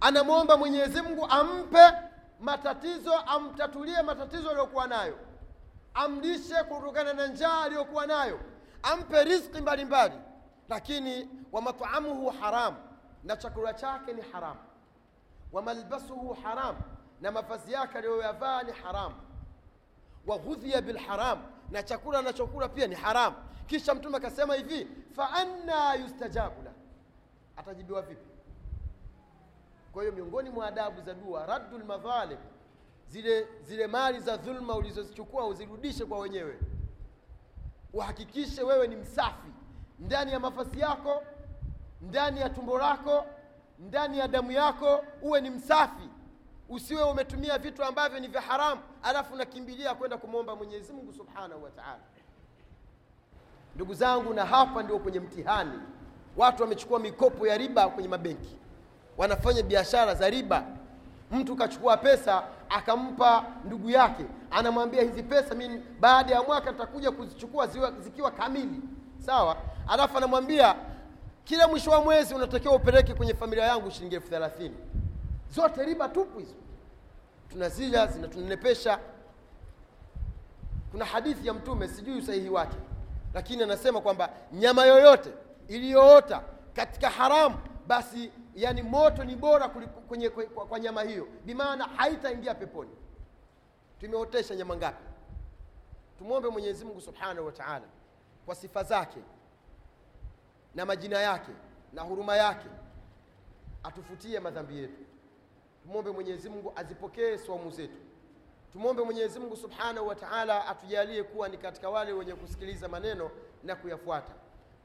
Anamwomba 0.00 0.56
mwenyezi 0.56 1.02
mungu 1.02 1.26
ampe 1.30 1.92
matatizo 2.40 3.14
amtatulie 3.14 4.02
matatizo 4.02 4.50
aliyokuwa 4.50 4.86
nayo. 4.86 5.18
Amlishe 5.94 6.54
kutokana 6.54 7.12
na 7.12 7.26
njaa 7.26 7.62
aliyokuwa 7.62 8.06
nayo. 8.06 8.40
Ampe 8.82 9.24
riziki 9.24 9.60
mbalimbali. 9.60 10.14
Lakini 10.68 11.28
wa 11.52 11.62
haramu 11.62 12.30
haram. 12.30 12.74
Na 13.24 13.36
chakula 13.36 13.74
chake 13.74 14.12
ni 14.12 14.22
haramu 14.32 14.60
wamalbasuhu 15.52 16.36
haram. 16.42 16.76
Na 17.20 17.32
mavazi 17.32 17.72
yake 17.72 17.98
aliyoyavaa 17.98 18.62
ni 18.62 18.72
haramu 18.72 19.14
wa 20.26 20.38
ghudhiya 20.38 20.82
bilharam 20.82 21.38
na 21.70 21.82
chakula 21.82 22.18
anachokula 22.18 22.68
pia 22.68 22.86
ni 22.86 22.94
haram. 22.94 23.34
Kisha 23.66 23.94
mtume 23.94 24.16
akasema 24.16 24.54
hivi 24.54 24.88
fa 25.16 25.30
anna 25.32 25.94
yustajabu 25.94 26.62
la 26.62 26.70
atajibiwa 27.56 28.02
vipi? 28.02 28.26
Kwa 29.92 30.02
hiyo 30.02 30.14
miongoni 30.14 30.50
mwa 30.50 30.66
adabu 30.66 31.00
za 31.00 31.14
dua 31.14 31.46
raddul 31.46 31.84
madhalim, 31.84 32.38
zile 33.08 33.46
zile 33.62 33.86
mali 33.86 34.20
za 34.20 34.36
dhulma 34.36 34.74
ulizozichukua 34.76 35.46
uzirudishe 35.46 36.04
kwa 36.04 36.18
wenyewe. 36.18 36.58
Uhakikishe 37.92 38.62
wewe 38.62 38.88
ni 38.88 38.96
msafi 38.96 39.48
ndani 39.98 40.32
ya 40.32 40.40
mafasi 40.40 40.80
yako 40.80 41.22
ndani 42.00 42.40
ya 42.40 42.50
tumbo 42.50 42.78
lako 42.78 43.26
ndani 43.78 44.18
ya 44.18 44.28
damu 44.28 44.52
yako 44.52 45.04
uwe 45.22 45.40
ni 45.40 45.50
msafi 45.50 46.08
usiwe 46.68 47.02
umetumia 47.02 47.58
vitu 47.58 47.84
ambavyo 47.84 48.20
ni 48.20 48.28
vya 48.28 48.40
haramu 48.40 48.80
alafu 49.02 49.34
unakimbilia 49.34 49.94
kwenda 49.94 50.18
kumwomba 50.18 50.56
mwenyezi 50.56 50.92
mungu 50.92 51.12
subhanahu 51.12 51.62
wa 51.64 51.70
taala. 51.70 52.00
Ndugu 53.74 53.94
zangu 53.94 54.34
na 54.34 54.44
hapa 54.46 54.82
ndio 54.82 54.98
kwenye 54.98 55.20
mtihani. 55.20 55.78
Watu 56.36 56.62
wamechukua 56.62 56.98
mikopo 56.98 57.46
ya 57.46 57.58
riba 57.58 57.88
kwenye 57.88 58.08
mabenki. 58.08 58.56
Wanafanya 59.16 59.62
biashara 59.62 60.14
za 60.14 60.30
riba. 60.30 60.62
Mtu 61.30 61.56
kachukua 61.56 61.96
pesa 61.96 62.42
akampa 62.68 63.44
ndugu 63.64 63.90
yake. 63.90 64.24
Anamwambia 64.50 65.02
hizi 65.02 65.22
pesa 65.22 65.54
mi 65.54 65.82
baada 66.00 66.34
ya 66.34 66.42
mwaka 66.42 66.72
nitakuja 66.72 67.10
kuzichukua 67.10 67.66
ziwa, 67.66 67.90
zikiwa 68.00 68.30
kamili. 68.30 68.80
Sawa? 69.18 69.56
Alafu 69.88 70.16
anamwambia 70.18 70.76
kila 71.44 71.68
mwisho 71.68 71.90
wa 71.90 72.00
mwezi 72.02 72.34
unatakiwa 72.34 72.74
upeleke 72.74 73.14
kwenye 73.14 73.34
familia 73.34 73.64
yangu 73.64 73.90
shilingi 73.90 74.14
elfu 74.14 74.28
thelathini 74.28 74.74
zote 75.56 75.84
riba 75.84 76.08
tupu 76.08 76.38
hizo. 76.38 76.54
Tunazila 77.48 78.06
zinatunenepesha. 78.06 78.98
Kuna 80.90 81.04
hadithi 81.04 81.46
ya 81.46 81.54
mtume 81.54 81.88
sijui 81.88 82.18
usahihi 82.18 82.48
wake 82.48 82.76
lakini 83.34 83.62
anasema 83.62 84.00
kwamba 84.00 84.30
nyama 84.52 84.84
yoyote 84.84 85.32
iliyoota 85.68 86.42
katika 86.74 87.10
haramu 87.10 87.56
basi 87.86 88.32
yani 88.54 88.82
moto 88.82 89.24
ni 89.24 89.36
bora 89.36 89.68
kwenye, 89.68 89.86
kwenye, 89.88 90.28
kwa, 90.30 90.66
kwa 90.66 90.80
nyama 90.80 91.02
hiyo. 91.02 91.28
Bimaana 91.44 91.84
haitaingia 91.84 92.54
peponi. 92.54 92.90
Tumeotesha 94.00 94.54
nyama 94.56 94.76
ngapi? 94.76 95.04
Tumwombe 96.18 96.48
mwenyezi 96.48 96.84
mungu 96.84 97.00
subhanahu 97.00 97.46
wa 97.46 97.52
taala 97.52 97.84
kwa 98.46 98.54
sifa 98.54 98.82
zake 98.82 99.18
na 100.74 100.86
majina 100.86 101.18
yake 101.18 101.52
na 101.92 102.02
huruma 102.02 102.36
yake 102.36 102.68
atufutie 103.82 104.40
madhambi 104.40 104.78
yetu 104.78 105.05
tumwombe 105.86 106.10
mwenyezi 106.10 106.48
mungu 106.48 106.72
azipokee 106.76 107.38
swamu 107.38 107.70
zetu. 107.70 107.96
Tumwombe 108.72 109.02
mwenyezi 109.02 109.38
mungu 109.40 109.56
subhanahu 109.56 110.06
wa 110.08 110.14
taala 110.14 110.66
atujalie 110.66 111.22
kuwa 111.22 111.48
ni 111.48 111.58
katika 111.58 111.90
wale 111.90 112.12
wenye 112.12 112.34
kusikiliza 112.34 112.88
maneno 112.88 113.30
na 113.64 113.76
kuyafuata. 113.76 114.32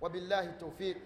Wabillahi 0.01 0.49
taufiq 0.59 0.97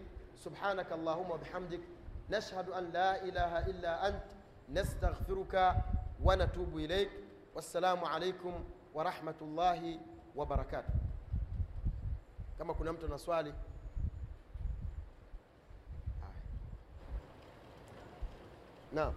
subhanaka 0.44 0.96
allahuma 0.96 1.30
wabihamdik 1.32 1.82
nashhadu 2.30 2.74
an 2.74 2.92
la 2.94 3.22
ilaha 3.22 3.70
illa 3.70 4.02
ant. 4.02 4.24
Nastaghfiruka 4.70 5.84
wa 6.24 6.36
natubu 6.36 6.80
ilaik 6.80 7.10
wassalamu 7.56 8.08
alaikum 8.08 8.54
warahmatullahi 8.94 10.00
wabarakatuh 10.36 10.94
kama 12.58 12.74
kuna 12.74 12.94
mtu 12.94 13.08
na 13.08 13.18
swali? 13.18 13.54
Naam 18.94 19.14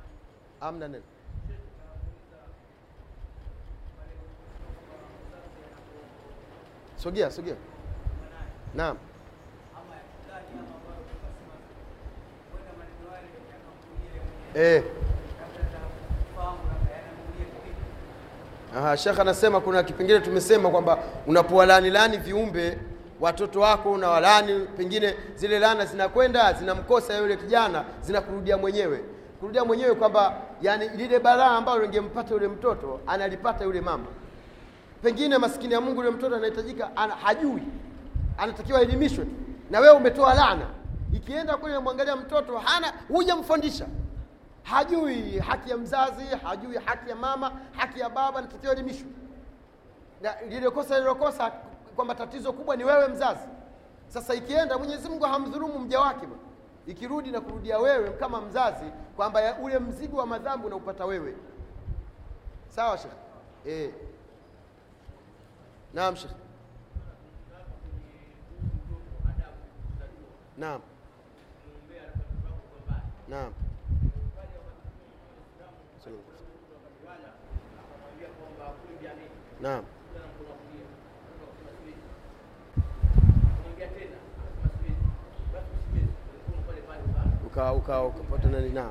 amna 0.61 0.89
nen 0.89 1.03
sogea 6.97 7.31
sogea. 7.31 7.55
Naam. 8.75 8.97
Eh. 14.55 14.83
Aha, 18.77 18.97
Sheikh 18.97 19.19
anasema 19.21 19.61
kuna 19.61 19.83
kipengele 19.83 20.21
tumesema 20.21 20.71
kwamba 20.71 20.99
unapowalani 21.27 21.91
lani 21.91 22.17
viumbe 22.17 22.79
watoto 23.21 23.61
wako 23.61 23.93
unawalani, 23.93 24.67
pengine 24.77 25.15
zile 25.35 25.59
lana 25.59 25.87
zinakwenda 25.87 26.53
zinamkosa 26.53 27.17
yule 27.19 27.37
kijana, 27.37 27.85
zinakurudia 28.03 28.57
mwenyewe, 28.59 29.01
kurudia 29.41 29.65
mwenyewe 29.65 29.95
kwamba 29.95 30.37
yani 30.63 30.89
lile 30.89 31.19
balaa 31.19 31.57
ambalo 31.57 31.83
lingempata 31.83 32.35
yule 32.35 32.49
mtoto 32.49 33.01
analipata 33.07 33.65
yule 33.65 33.81
mama. 33.81 34.07
Pengine 35.03 35.39
maskini 35.39 35.75
ya 35.75 35.81
Mungu 35.81 36.01
yule 36.01 36.11
mtoto 36.17 36.37
anahitajika, 36.37 36.97
ana, 36.97 37.15
hajui, 37.15 37.63
anatakiwa 38.39 38.81
elimishwe, 38.81 39.27
na 39.71 39.81
wewe 39.81 39.95
umetoa 39.95 40.35
laana, 40.35 40.67
ikienda 41.13 41.57
kule 41.57 41.73
namwangalia 41.73 42.17
mtoto 42.17 42.59
hana, 42.59 42.93
hujamfundisha 43.09 43.87
hajui 44.63 45.39
haki 45.39 45.71
ya 45.71 45.77
mzazi, 45.77 46.25
hajui 46.45 46.77
haki 46.85 47.11
ya 47.11 47.17
mama, 47.17 47.53
haki 47.77 48.01
ya 48.01 48.09
baba, 48.11 48.41
natakiwa 48.41 48.73
elimishwe. 48.73 49.07
Na 50.23 50.35
lile 50.49 50.71
kosa 50.71 51.53
kwamba 51.97 52.15
tatizo 52.15 52.53
kubwa 52.53 52.77
ni 52.77 52.85
wewe 52.85 53.09
mzazi. 53.09 53.49
Sasa 54.09 54.35
ikienda, 54.35 54.79
Mwenyezi 54.79 55.09
Mungu 55.09 55.25
hamdhulumu 55.25 55.79
mja 55.79 56.01
wake 56.01 56.27
bwana, 56.27 56.43
ikirudi 56.89 57.31
na 57.31 57.41
kurudia 57.41 57.79
wewe 57.79 58.11
kama 58.11 58.41
mzazi, 58.41 58.85
kwamba 59.17 59.57
ule 59.63 59.79
mzigo 59.79 60.17
wa 60.17 60.27
madhambi 60.27 60.67
unaupata 60.67 61.05
wewe. 61.05 61.35
Sawa 62.69 62.99
Sheikh? 62.99 63.13
Eh. 63.67 63.91
Naam 65.95 66.17
Sheikh. 66.17 66.33
Naam. 70.59 70.81
Naam. 73.29 73.53
Naam. 79.61 79.85
Uka 87.59 87.73
uka 87.73 88.03
ukapata 88.07 88.49
nani? 88.49 88.71
na. 88.71 88.87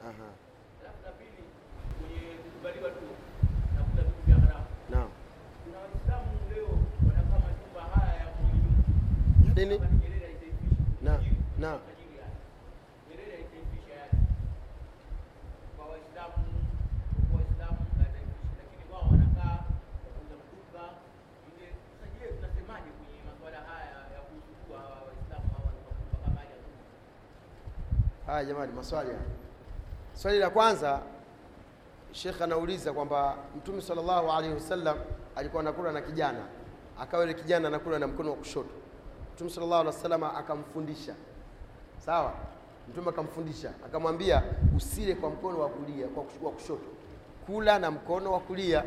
Aha. 0.00 0.28
Naam. 4.90 5.08
Nini? 9.56 9.76
Na 11.04 11.20
na 11.60 11.78
haya 28.34 28.44
jamani, 28.46 28.72
maswali 28.72 29.08
haya. 29.08 29.20
Swali 30.14 30.38
la 30.38 30.50
kwanza 30.50 31.00
Sheikh 32.12 32.42
anauliza 32.42 32.92
kwamba 32.92 33.36
Mtume 33.56 33.80
sallallahu 33.82 34.32
alaihi 34.32 34.54
wasallam 34.54 34.96
alikuwa 35.36 35.60
anakula 35.62 35.92
na 35.92 36.00
kijana, 36.00 36.38
akawa 37.00 37.22
yule 37.22 37.34
kijana 37.34 37.68
anakula 37.68 37.98
na 37.98 38.06
mkono 38.06 38.30
wa 38.30 38.36
kushoto. 38.36 38.70
Mtume 39.34 39.50
sallallahu 39.50 39.80
alaihi 39.80 39.96
wasallam 39.96 40.24
akamfundisha, 40.24 41.14
sawa. 41.98 42.32
Mtume 42.88 43.08
akamfundisha 43.08 43.70
akamwambia, 43.86 44.42
usile 44.76 45.14
kwa 45.14 45.30
mkono 45.30 45.58
wa 45.60 45.68
kulia, 45.68 46.08
kwa 46.08 46.22
kush- 46.24 46.44
wa 46.44 46.50
kushoto, 46.52 46.86
kula 47.46 47.78
na 47.78 47.90
mkono 47.90 48.32
wa 48.32 48.40
kulia. 48.40 48.84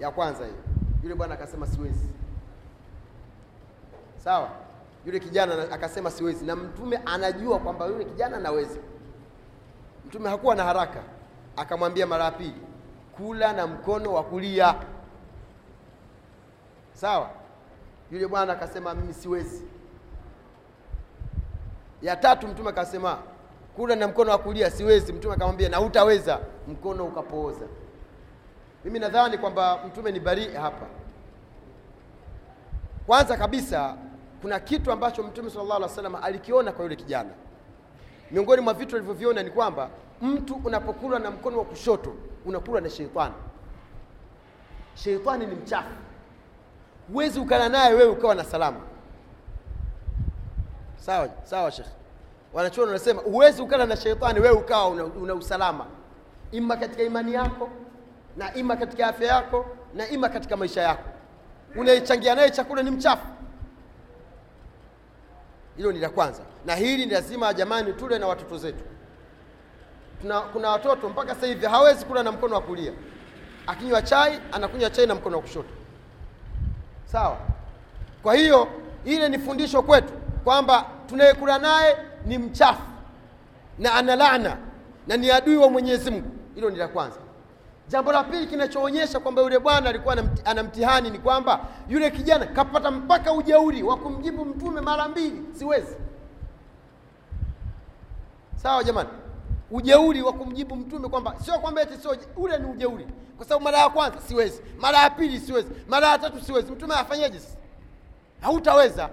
Ya 0.00 0.10
kwanza 0.10 0.44
hiyo. 0.44 0.56
Yule 1.02 1.14
bwana 1.14 1.34
akasema 1.34 1.66
siwezi, 1.66 2.08
sawa. 4.24 4.50
Yule 5.06 5.20
kijana 5.20 5.72
akasema 5.72 6.10
siwezi, 6.10 6.44
na 6.44 6.56
Mtume 6.56 7.00
anajua 7.06 7.58
kwamba 7.58 7.86
yule 7.86 8.04
kijana 8.04 8.36
anaweza. 8.36 8.78
Mtume 10.06 10.28
hakuwa 10.30 10.54
na 10.54 10.64
haraka, 10.64 11.02
akamwambia 11.56 12.06
mara 12.06 12.24
ya 12.24 12.30
pili, 12.30 12.54
kula 13.16 13.52
na 13.52 13.66
mkono 13.66 14.12
wa 14.12 14.22
kulia. 14.24 14.74
Sawa. 16.92 17.30
Yule 18.10 18.26
bwana 18.26 18.52
akasema 18.52 18.94
mimi 18.94 19.14
siwezi. 19.14 19.64
Ya 22.02 22.16
tatu 22.16 22.48
Mtume 22.48 22.68
akasema 22.70 23.18
kula 23.76 23.96
na 23.96 24.08
mkono 24.08 24.30
wa 24.30 24.38
kulia 24.38 24.70
siwezi. 24.70 25.12
Mtume 25.12 25.34
akamwambia 25.34 25.68
na 25.68 25.76
hutaweza, 25.76 26.38
mkono 26.68 27.04
ukapooza. 27.04 27.66
Mimi 28.84 28.98
nadhani 28.98 29.38
kwamba 29.38 29.78
Mtume 29.86 30.12
ni 30.12 30.20
barii 30.20 30.48
hapa. 30.48 30.86
Kwanza 33.06 33.36
kabisa 33.36 33.96
kuna 34.46 34.60
kitu 34.60 34.92
ambacho 34.92 35.22
Mtume 35.22 35.50
sallallahu 35.50 35.76
alaihi 35.76 35.90
wasallam 35.90 36.14
alikiona 36.24 36.72
kwa 36.72 36.82
yule 36.84 36.96
kijana. 36.96 37.30
Miongoni 38.30 38.62
mwa 38.62 38.74
vitu 38.74 38.96
alivyoviona 38.96 39.42
ni 39.42 39.50
kwamba 39.50 39.90
mtu 40.22 40.54
unapokula 40.64 41.18
na 41.18 41.30
mkono 41.30 41.58
wa 41.58 41.64
kushoto 41.64 42.14
unakula 42.44 42.80
na 42.80 42.90
sheitani. 42.90 43.34
Sheitani 44.94 45.46
ni 45.46 45.54
mchafu, 45.54 45.88
huwezi 47.12 47.40
ukala 47.40 47.68
naye 47.68 47.94
wewe 47.94 48.08
ukawa 48.10 48.34
na 48.34 48.44
salama. 48.44 48.80
Sawa 50.96 51.28
sawa, 51.42 51.70
Sheikh. 51.70 51.88
Wanachuoni 52.52 52.86
wanasema 52.92 53.22
huwezi 53.22 53.62
ukala 53.62 53.86
na 53.86 53.96
sheitani 53.96 54.40
wewe 54.40 54.54
ukawa 54.56 54.88
una, 54.88 55.04
una 55.04 55.34
usalama, 55.34 55.86
ima 56.52 56.76
katika 56.76 57.02
imani 57.02 57.32
yako 57.34 57.68
na 58.36 58.54
ima 58.54 58.76
katika 58.76 59.06
afya 59.06 59.28
yako 59.28 59.66
na 59.94 60.08
ima 60.08 60.28
katika 60.28 60.56
maisha 60.56 60.82
yako. 60.82 61.08
Unaichangia 61.76 62.34
naye 62.34 62.50
chakula 62.50 62.82
ni 62.82 62.90
mchafu. 62.90 63.35
Hilo 65.76 65.92
ni 65.92 65.98
la 65.98 66.08
kwanza, 66.08 66.42
na 66.66 66.74
hili 66.74 67.06
ni 67.06 67.12
lazima 67.12 67.54
jamani, 67.54 67.92
tule 67.92 68.18
na 68.18 68.26
watoto 68.26 68.58
zetu. 68.58 68.84
Tuna, 70.20 70.40
kuna 70.40 70.70
watoto 70.70 71.08
mpaka 71.08 71.34
sasa 71.34 71.46
hivi 71.46 71.66
hawezi 71.66 72.04
kula 72.04 72.22
na 72.22 72.32
mkono 72.32 72.54
wa 72.54 72.60
kulia, 72.60 72.92
akinywa 73.66 74.02
chai 74.02 74.40
anakunywa 74.52 74.90
chai 74.90 75.06
na 75.06 75.14
mkono 75.14 75.36
wa 75.36 75.42
kushoto. 75.42 75.68
Sawa. 77.04 77.36
Kwa 78.22 78.34
hiyo 78.34 78.68
ile 79.04 79.28
ni 79.28 79.38
fundisho 79.38 79.82
kwetu 79.82 80.12
kwamba 80.44 80.84
tunayekula 81.06 81.58
naye 81.58 81.96
ni 82.26 82.38
mchafu 82.38 82.82
na 83.78 83.94
ana 83.94 84.16
laana 84.16 84.56
na 85.06 85.16
ni 85.16 85.30
adui 85.30 85.56
wa 85.56 85.70
Mwenyezi 85.70 86.10
Mungu. 86.10 86.30
Hilo 86.54 86.70
ni 86.70 86.76
la 86.78 86.88
kwanza. 86.88 87.16
Jambo 87.88 88.12
la 88.12 88.24
pili 88.24 88.46
kinachoonyesha 88.46 89.20
kwamba 89.20 89.42
yule 89.42 89.58
bwana 89.58 89.90
alikuwa 89.90 90.16
ana 90.44 90.62
mtihani 90.62 91.10
ni 91.10 91.18
kwamba 91.18 91.60
yule 91.88 92.10
kijana 92.10 92.46
kapata 92.46 92.90
mpaka 92.90 93.32
ujeuri 93.32 93.82
wa 93.82 93.96
kumjibu 93.96 94.44
mtume 94.44 94.80
mara 94.80 95.08
mbili, 95.08 95.42
siwezi. 95.52 95.96
Sawa 98.62 98.84
jamani, 98.84 99.08
ujeuri 99.70 100.22
wa 100.22 100.32
kumjibu 100.32 100.76
mtume 100.76 101.08
kwamba 101.08 101.34
sio 101.44 101.58
kwamba 101.58 101.82
eti 101.82 101.96
sio, 101.96 102.16
ule 102.36 102.58
ni 102.58 102.66
ujeuri, 102.70 103.06
kwa 103.36 103.46
sababu 103.46 103.64
mara 103.64 103.78
ya 103.78 103.88
kwanza 103.88 104.20
siwezi, 104.20 104.62
mara 104.80 104.98
ya 104.98 105.10
pili 105.10 105.40
siwezi, 105.40 105.68
mara 105.88 106.08
ya 106.08 106.18
tatu 106.18 106.44
siwezi. 106.44 106.72
Mtume 106.72 106.94
afanyeje? 106.94 107.40
Hautaweza. 108.40 109.10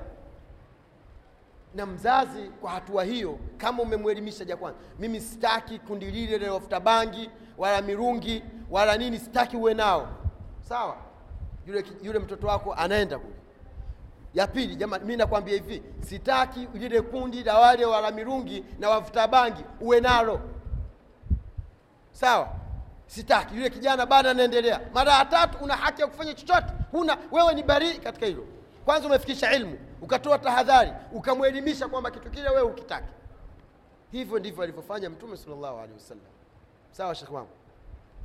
Na 1.75 1.85
mzazi 1.85 2.41
kwa 2.61 2.71
hatua 2.71 3.03
hiyo, 3.03 3.39
kama 3.57 3.83
umemwelimisha 3.83 4.45
ja 4.45 4.57
kwanza, 4.57 4.79
mimi 4.99 5.21
sitaki 5.21 5.79
kundi 5.79 6.11
lile 6.11 6.37
la 6.37 6.53
wafuta 6.53 6.79
bangi 6.79 7.29
wala 7.57 7.81
mirungi 7.81 8.43
wala 8.71 8.97
nini, 8.97 9.19
sitaki 9.19 9.57
uwe 9.57 9.73
nao, 9.73 10.07
sawa. 10.69 10.97
Yule, 11.67 11.83
yule 12.03 12.19
mtoto 12.19 12.47
wako 12.47 12.73
anaenda 12.73 13.19
kule. 13.19 13.33
Ya 14.33 14.47
pili, 14.47 14.75
jamani, 14.75 15.03
mimi 15.05 15.17
nakwambia 15.17 15.53
hivi, 15.53 15.83
sitaki 15.99 16.67
lile 16.73 17.01
kundi 17.01 17.43
la 17.43 17.57
wale 17.59 17.85
wala 17.85 18.11
mirungi 18.11 18.63
na 18.79 18.89
wavuta 18.89 19.27
bangi 19.27 19.63
uwe 19.81 19.99
nalo, 19.99 20.39
sawa. 22.11 22.49
Sitaki. 23.07 23.55
Yule 23.55 23.69
kijana 23.69 24.05
bado 24.05 24.29
anaendelea. 24.29 24.79
Mara 24.93 25.13
ya 25.13 25.25
tatu, 25.25 25.57
una 25.63 25.75
haki 25.75 26.01
ya 26.01 26.07
kufanya 26.07 26.33
chochote, 26.33 26.67
huna 26.91 27.17
wewe, 27.31 27.53
ni 27.53 27.63
barii 27.63 27.93
katika 27.93 28.25
hilo. 28.25 28.45
Kwanza 28.85 29.07
umefikisha 29.07 29.53
ilmu, 29.55 29.77
ukatoa 30.01 30.39
tahadhari, 30.39 30.91
ukamwelimisha 31.13 31.87
kwamba 31.87 32.11
kitu 32.11 32.29
kile 32.29 32.49
wewe 32.49 32.61
ukitaki. 32.61 33.13
Hivyo 34.11 34.39
ndivyo 34.39 34.63
alivyofanya 34.63 35.09
Mtume 35.09 35.37
salllahu 35.37 35.75
alaihi 35.77 35.93
wasallam. 35.93 36.25
Sawa, 36.91 37.15
shekhi 37.15 37.33
wangu. 37.33 37.49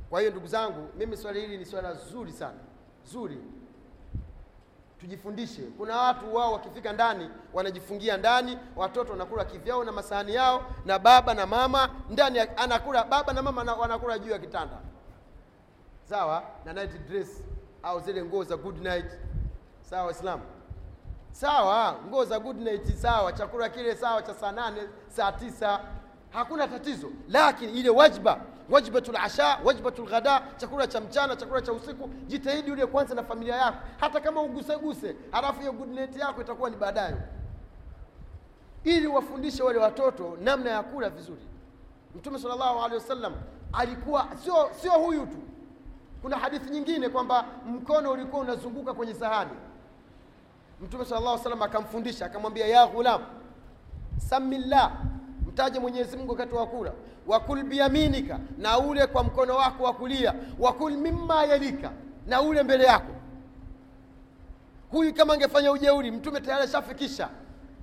Kwa 0.09 0.19
hiyo 0.19 0.31
ndugu 0.31 0.47
zangu, 0.47 0.89
mimi 0.97 1.17
swali 1.17 1.41
hili 1.41 1.57
ni 1.57 1.65
swala 1.65 1.93
zuri 1.93 2.31
sana, 2.31 2.59
zuri 3.05 3.37
tujifundishe. 4.99 5.61
Kuna 5.61 5.97
watu 5.97 6.35
wao 6.35 6.53
wakifika 6.53 6.93
ndani 6.93 7.29
wanajifungia 7.53 8.17
ndani, 8.17 8.57
watoto 8.75 9.11
wanakula 9.11 9.45
kivyao 9.45 9.83
na 9.83 9.91
masahani 9.91 10.35
yao, 10.35 10.63
na 10.85 10.99
baba 10.99 11.33
na 11.33 11.45
mama 11.45 11.89
ndani 12.09 12.39
anakula, 12.39 13.03
baba 13.03 13.33
na 13.33 13.41
mama 13.41 13.73
wanakula 13.73 14.19
juu 14.19 14.31
ya 14.31 14.39
kitanda, 14.39 14.77
sawa 16.03 16.43
na 16.65 16.73
night 16.73 17.07
dress 17.07 17.43
au 17.83 17.99
zile 17.99 18.23
nguo 18.23 18.43
za 18.43 18.57
good 18.57 18.81
night, 18.83 19.05
sawa 19.89 20.05
Waislamu, 20.05 20.43
sawa 21.31 21.95
nguo 22.07 22.25
za 22.25 22.39
good 22.39 22.57
night, 22.61 22.95
sawa 22.95 23.33
chakula 23.33 23.69
kile, 23.69 23.95
sawa 23.95 24.21
cha 24.21 24.33
saa 24.33 24.51
nane 24.51 24.81
saa 25.07 25.31
tisa. 25.31 25.79
Hakuna 26.29 26.67
tatizo. 26.67 27.07
Lakini 27.29 27.71
ile 27.79 27.89
wajba 27.89 28.41
wajbatul 28.69 29.15
asha 29.15 29.59
wajbatul 29.63 30.05
ghada 30.05 30.41
chakula 30.57 30.87
cha 30.87 31.01
mchana 31.01 31.35
chakula 31.35 31.61
cha 31.61 31.73
usiku 31.73 32.09
jitahidi 32.27 32.71
ule 32.71 32.85
kwanza 32.85 33.15
na 33.15 33.23
familia 33.23 33.55
yako. 33.55 33.77
Hata 33.99 34.19
kama 34.21 34.41
uguseguse 34.41 35.15
halafu 35.31 35.59
hiyo 35.59 35.71
good 35.71 35.89
night 35.89 36.15
yako 36.17 36.41
itakuwa 36.41 36.69
ni 36.69 36.75
baadaye. 36.75 37.15
Ili 38.83 39.07
wafundishe 39.07 39.63
wale 39.63 39.79
watoto 39.79 40.37
namna 40.41 40.69
ya 40.69 40.83
kula 40.83 41.09
vizuri. 41.09 41.41
Mtume 42.15 42.39
sallallahu 42.39 42.77
alaihi 42.79 42.95
wasallam 42.95 43.33
alikuwa 43.73 44.27
sio 44.43 44.69
sio 44.81 44.91
huyu 44.91 45.25
tu. 45.25 45.37
Kuna 46.21 46.37
hadithi 46.37 46.69
nyingine 46.69 47.09
kwamba 47.09 47.45
mkono 47.65 48.11
ulikuwa 48.11 48.41
unazunguka 48.41 48.93
kwenye 48.93 49.13
sahani 49.13 49.51
mtume 50.81 51.05
sallallahu 51.05 51.27
alaihi 51.33 51.37
wasallam 51.39 51.61
akamfundisha 51.61 52.25
akamwambia 52.25 52.67
ya 52.67 52.87
ghulam 52.87 53.21
samillah 54.17 54.91
mtaje 55.47 55.79
mwenyezi 55.79 56.17
mungu 56.17 56.31
wakati 56.31 56.55
wa 56.55 56.67
kula. 56.67 56.91
Wakul 57.27 57.63
biyaminika 57.63 58.39
na 58.57 58.79
ule 58.79 59.07
kwa 59.07 59.23
mkono 59.23 59.55
wako 59.55 59.83
wa 59.83 59.93
kulia. 59.93 60.33
Wakul 60.59 60.97
mimma 60.97 61.43
yalika 61.43 61.91
na 62.27 62.41
ule 62.41 62.63
mbele 62.63 62.83
yako. 62.83 63.11
Huyu 64.91 65.13
kama 65.13 65.33
angefanya 65.33 65.71
ujeuri 65.71 66.11
mtume 66.11 66.41
tayari 66.41 66.63
ashafikisha. 66.63 67.29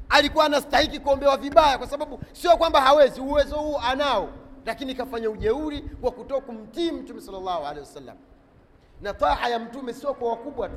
Alikuwa 0.08 0.44
anastahiki 0.44 1.00
kuombewa 1.00 1.36
vibaya 1.36 1.78
kwa 1.78 1.86
sababu 1.86 2.20
sio 2.32 2.56
kwamba 2.56 2.80
hawezi 2.80 3.20
uwezo 3.20 3.56
huu 3.56 3.76
anao. 3.78 4.28
Lakini 4.66 4.94
kafanya 4.94 5.30
ujeuri 5.30 5.84
wa 6.02 6.10
kutoa 6.10 6.40
kumtii 6.40 6.90
mtume 6.90 7.20
sallallahu 7.20 7.60
alaihi 7.62 7.80
wasallam. 7.80 8.16
Na 9.02 9.14
taha 9.14 9.48
ya 9.48 9.58
mtume 9.58 9.92
sio 9.92 10.14
kwa 10.14 10.30
wakubwa 10.30 10.68
tu 10.68 10.76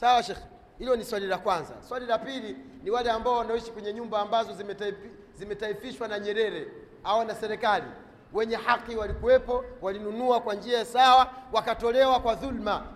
sawa 0.00 0.22
Sheikh, 0.22 0.38
hilo 0.78 0.96
ni 0.96 1.04
swali 1.04 1.26
la 1.26 1.38
kwanza. 1.38 1.74
Swali 1.88 2.06
la 2.06 2.18
pili 2.18 2.56
ni 2.82 2.90
wale 2.90 3.10
ambao 3.10 3.36
wanaishi 3.38 3.70
kwenye 3.70 3.92
nyumba 3.92 4.20
ambazo 4.20 4.52
zimetaifi- 4.52 5.10
zimetaifishwa 5.34 6.08
na 6.08 6.18
nyerere 6.18 6.68
au 7.04 7.24
na 7.24 7.34
serikali. 7.34 7.86
Wenye 8.32 8.56
haki 8.56 8.96
walikuwepo 8.96 9.64
walinunua 9.82 10.40
kwa 10.40 10.54
njia 10.54 10.84
sawa 10.84 11.30
wakatolewa 11.52 12.20
kwa 12.20 12.34
dhulma. 12.34 12.86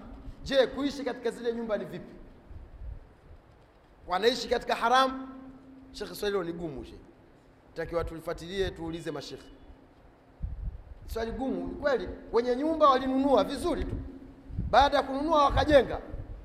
Je 0.43 0.67
kuishi 0.67 1.05
katika 1.05 1.31
zile 1.31 1.53
nyumba 1.53 1.77
ni 1.79 1.85
vipi? 1.85 2.15
Wanaishi 4.09 4.49
katika 4.49 4.75
haramu 4.75 5.29
Sheikh, 5.93 6.13
swali 6.15 6.33
hilo 6.37 6.45
ni 6.45 6.53
gumu 6.53 6.85
Sheikh, 6.85 7.01
takiwa 7.75 8.05
tulifuatilie 8.05 8.71
tuulize 8.71 9.11
mashekhe 9.11 9.49
swali 11.07 11.33
gumu 11.33 11.69
kweli. 11.69 12.09
Wenye 12.33 12.57
nyumba 12.57 12.89
walinunua 12.89 13.45
vizuri 13.45 13.85
tu. 13.85 13.95
Baada 14.71 14.97
ya 14.97 15.03
kununua 15.03 15.45
wakajenga 15.45 16.01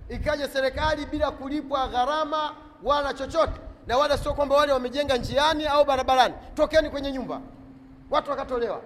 ikaja 0.09 0.47
serikali 0.47 1.05
bila 1.05 1.31
kulipwa 1.31 1.87
gharama 1.87 2.55
wala 2.83 3.13
chochote. 3.13 3.61
Na 3.87 3.97
wala 3.97 4.17
sio 4.17 4.33
kwamba 4.33 4.55
wale 4.55 4.73
wamejenga 4.73 5.17
njiani 5.17 5.65
au 5.65 5.85
barabarani. 5.85 6.33
Tokeni 6.53 6.89
kwenye 6.89 7.11
nyumba. 7.11 7.41
Watu 8.11 8.29
wakatolewa. 8.31 8.81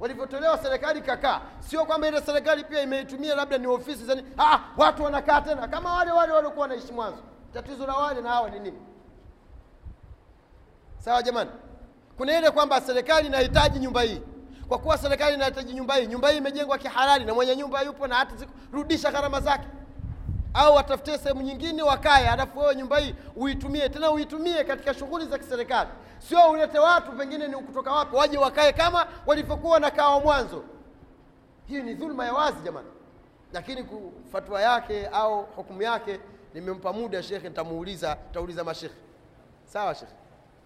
Walivyotolewa 0.00 0.58
serikali 0.58 1.00
kakaa 1.00 1.40
sio 1.60 1.84
kwamba 1.84 2.08
ile 2.08 2.20
serikali 2.20 2.64
pia 2.64 2.80
imeitumia 2.82 3.34
labda 3.34 3.58
ni 3.58 3.66
ofisi 3.66 4.04
zani 4.04 4.24
ah, 4.38 4.58
watu 4.76 5.02
wanakaa 5.04 5.40
tena. 5.40 5.68
Kama 5.68 5.92
wale 5.94 6.10
wale 6.12 6.32
waliokuwa 6.32 6.62
wanaishi 6.62 6.92
mwanzo. 6.92 7.22
Tatizo 7.54 7.86
la 7.86 7.94
wale 7.94 8.20
na 8.20 8.28
hawa 8.28 8.50
ni 8.50 8.58
nini? 8.60 8.78
Sawa 10.98 11.22
jamani. 11.22 11.50
Kuna 12.16 12.38
ile 12.38 12.50
kwamba 12.50 12.80
serikali 12.80 13.26
inahitaji 13.26 13.78
nyumba 13.78 14.02
hii. 14.02 14.22
Kwa 14.68 14.78
kuwa 14.78 14.98
serikali 14.98 15.34
inahitaji 15.34 15.72
nyumba 15.74 15.94
hii 15.94 16.06
nyumba 16.06 16.28
hii 16.30 16.36
imejengwa 16.38 16.78
kihalali 16.78 17.24
na 17.24 17.34
mwenye 17.34 17.56
nyumba 17.56 17.82
yupo 17.82 18.06
na 18.06 18.14
hata 18.14 18.36
ziko 18.36 18.52
rudisha 18.72 19.10
gharama 19.10 19.40
zake 19.40 19.66
au 20.56 20.74
watafutie 20.74 21.18
sehemu 21.18 21.42
nyingine 21.42 21.82
wakae 21.82 22.28
alafu 22.28 22.58
wewe 22.58 22.76
nyumba 22.76 22.98
hii 22.98 23.14
uitumie 23.36 23.88
tena 23.88 24.10
uitumie 24.10 24.64
katika 24.64 24.94
shughuli 24.94 25.26
za 25.26 25.38
kiserikali. 25.38 25.90
Sio 26.18 26.50
ulete 26.50 26.78
watu 26.78 27.12
pengine 27.12 27.48
ni 27.48 27.56
kutoka 27.56 27.92
wapi 27.92 28.16
waje 28.16 28.38
wakae 28.38 28.72
kama 28.72 29.06
walivyokuwa 29.26 29.80
na 29.80 29.90
kawa 29.90 30.20
mwanzo. 30.20 30.64
Hii 31.66 31.82
ni 31.82 31.94
dhulma 31.94 32.24
ya 32.24 32.32
wazi 32.32 32.60
jamani. 32.64 32.88
Lakini 33.52 33.82
ku- 33.84 34.12
fatwa 34.32 34.62
yake 34.62 35.06
au 35.06 35.42
hukumu 35.42 35.82
yake 35.82 36.20
nimempa 36.54 36.92
muda 36.92 37.22
shekhe 37.22 37.48
nitamuuliza 37.48 38.16
tauliza 38.32 38.64
mashekhe. 38.64 38.94
Sawa 39.64 39.94
shekhe? 39.94 40.12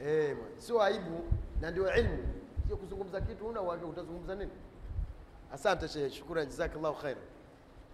Eh 0.01 0.37
sio 0.59 0.83
aibu 0.83 1.25
na 1.61 1.71
ndio 1.71 1.95
ilmu. 1.97 2.19
Sio 2.67 2.77
kuzungumza 2.77 3.21
kitu 3.21 3.47
una 3.47 3.61
uhakika 3.61 3.87
utazungumza 3.89 4.35
nini? 4.35 4.51
Asante 5.55 5.89
shekhe. 5.89 6.11
Shukrani. 6.11 6.47
Jazakallahu 6.47 6.95
khairan. 6.95 7.23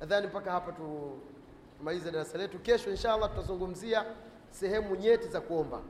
Nadhani 0.00 0.26
mpaka 0.26 0.52
hapa 0.52 0.72
tu 0.72 1.18
tumalize 1.78 2.10
darasa 2.10 2.38
letu. 2.38 2.58
Kesho 2.58 2.90
inshallah 2.90 3.30
tutazungumzia 3.30 4.04
sehemu 4.50 4.96
nyeti 4.96 5.28
za 5.28 5.40
kuomba. 5.40 5.80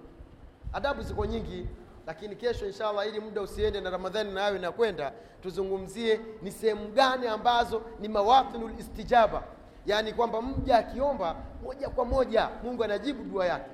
Adabu 0.72 1.02
ziko 1.02 1.26
nyingi 1.26 1.66
lakini 2.06 2.36
kesho 2.36 2.66
inshallah 2.66 3.08
ili 3.08 3.20
muda 3.20 3.42
usiende 3.42 3.80
na 3.80 3.90
ramadhani 3.90 4.32
nayo 4.32 4.56
inakwenda 4.56 5.12
tuzungumzie 5.42 6.20
ni 6.42 6.52
sehemu 6.52 6.88
gani 6.88 7.26
ambazo 7.26 7.82
ni 8.00 8.08
mawatinul 8.08 8.72
istijaba. 8.78 9.42
Yaani 9.86 10.12
kwamba 10.12 10.42
mja 10.42 10.78
akiomba 10.78 11.36
moja 11.64 11.88
kwa 11.88 12.04
moja 12.04 12.48
mungu 12.62 12.84
anajibu 12.84 13.24
dua 13.24 13.46
yake. 13.46 13.70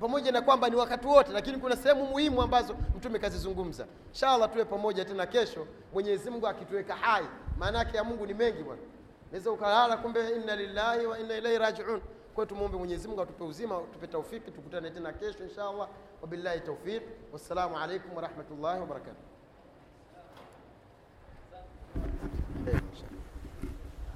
Pamoja 0.00 0.32
na 0.32 0.42
kwamba 0.42 0.68
ni 0.68 0.76
wakati 0.76 1.06
wote 1.06 1.32
lakini 1.32 1.58
kuna 1.58 1.76
sehemu 1.76 2.06
muhimu 2.06 2.42
ambazo 2.42 2.76
mtume 2.96 3.18
kazizungumza. 3.18 3.86
Inshallah 4.12 4.52
tuwe 4.52 4.64
pamoja 4.64 5.04
tena 5.04 5.26
kesho. 5.26 5.66
Mwenyezi 5.92 6.30
mungu 6.30 6.46
akituweka 6.48 6.94
hai. 6.96 7.24
Maana 7.58 7.78
yake 7.78 7.96
ya 7.96 8.04
mungu 8.04 8.26
ni 8.26 8.34
mengi 8.34 8.62
bwana 8.62 8.80
naweza 9.32 9.50
ukalala 9.50 9.96
kumbe 9.96 10.30
inna 10.30 10.56
lillahi 10.56 11.06
wa 11.06 11.18
inna 11.18 11.34
ilaihi 11.36 11.58
rajiun 11.58 12.00
kwa 12.34 12.46
tumuombe 12.46 12.76
Mwenyezi 12.78 13.08
Mungu 13.08 13.22
atupe 13.22 13.44
uzima, 13.44 13.76
atupe 13.76 14.06
taufiki, 14.06 14.50
tukutane 14.50 14.90
tena 14.90 15.12
kesho 15.12 15.44
inshallah. 15.44 15.88
Wabillahi 16.22 16.60
taufiq, 16.60 17.02
wassalamu 17.32 17.78
alaikum 17.78 18.16
warahmatullahi 18.16 18.80
wabarakatuh. 18.80 19.22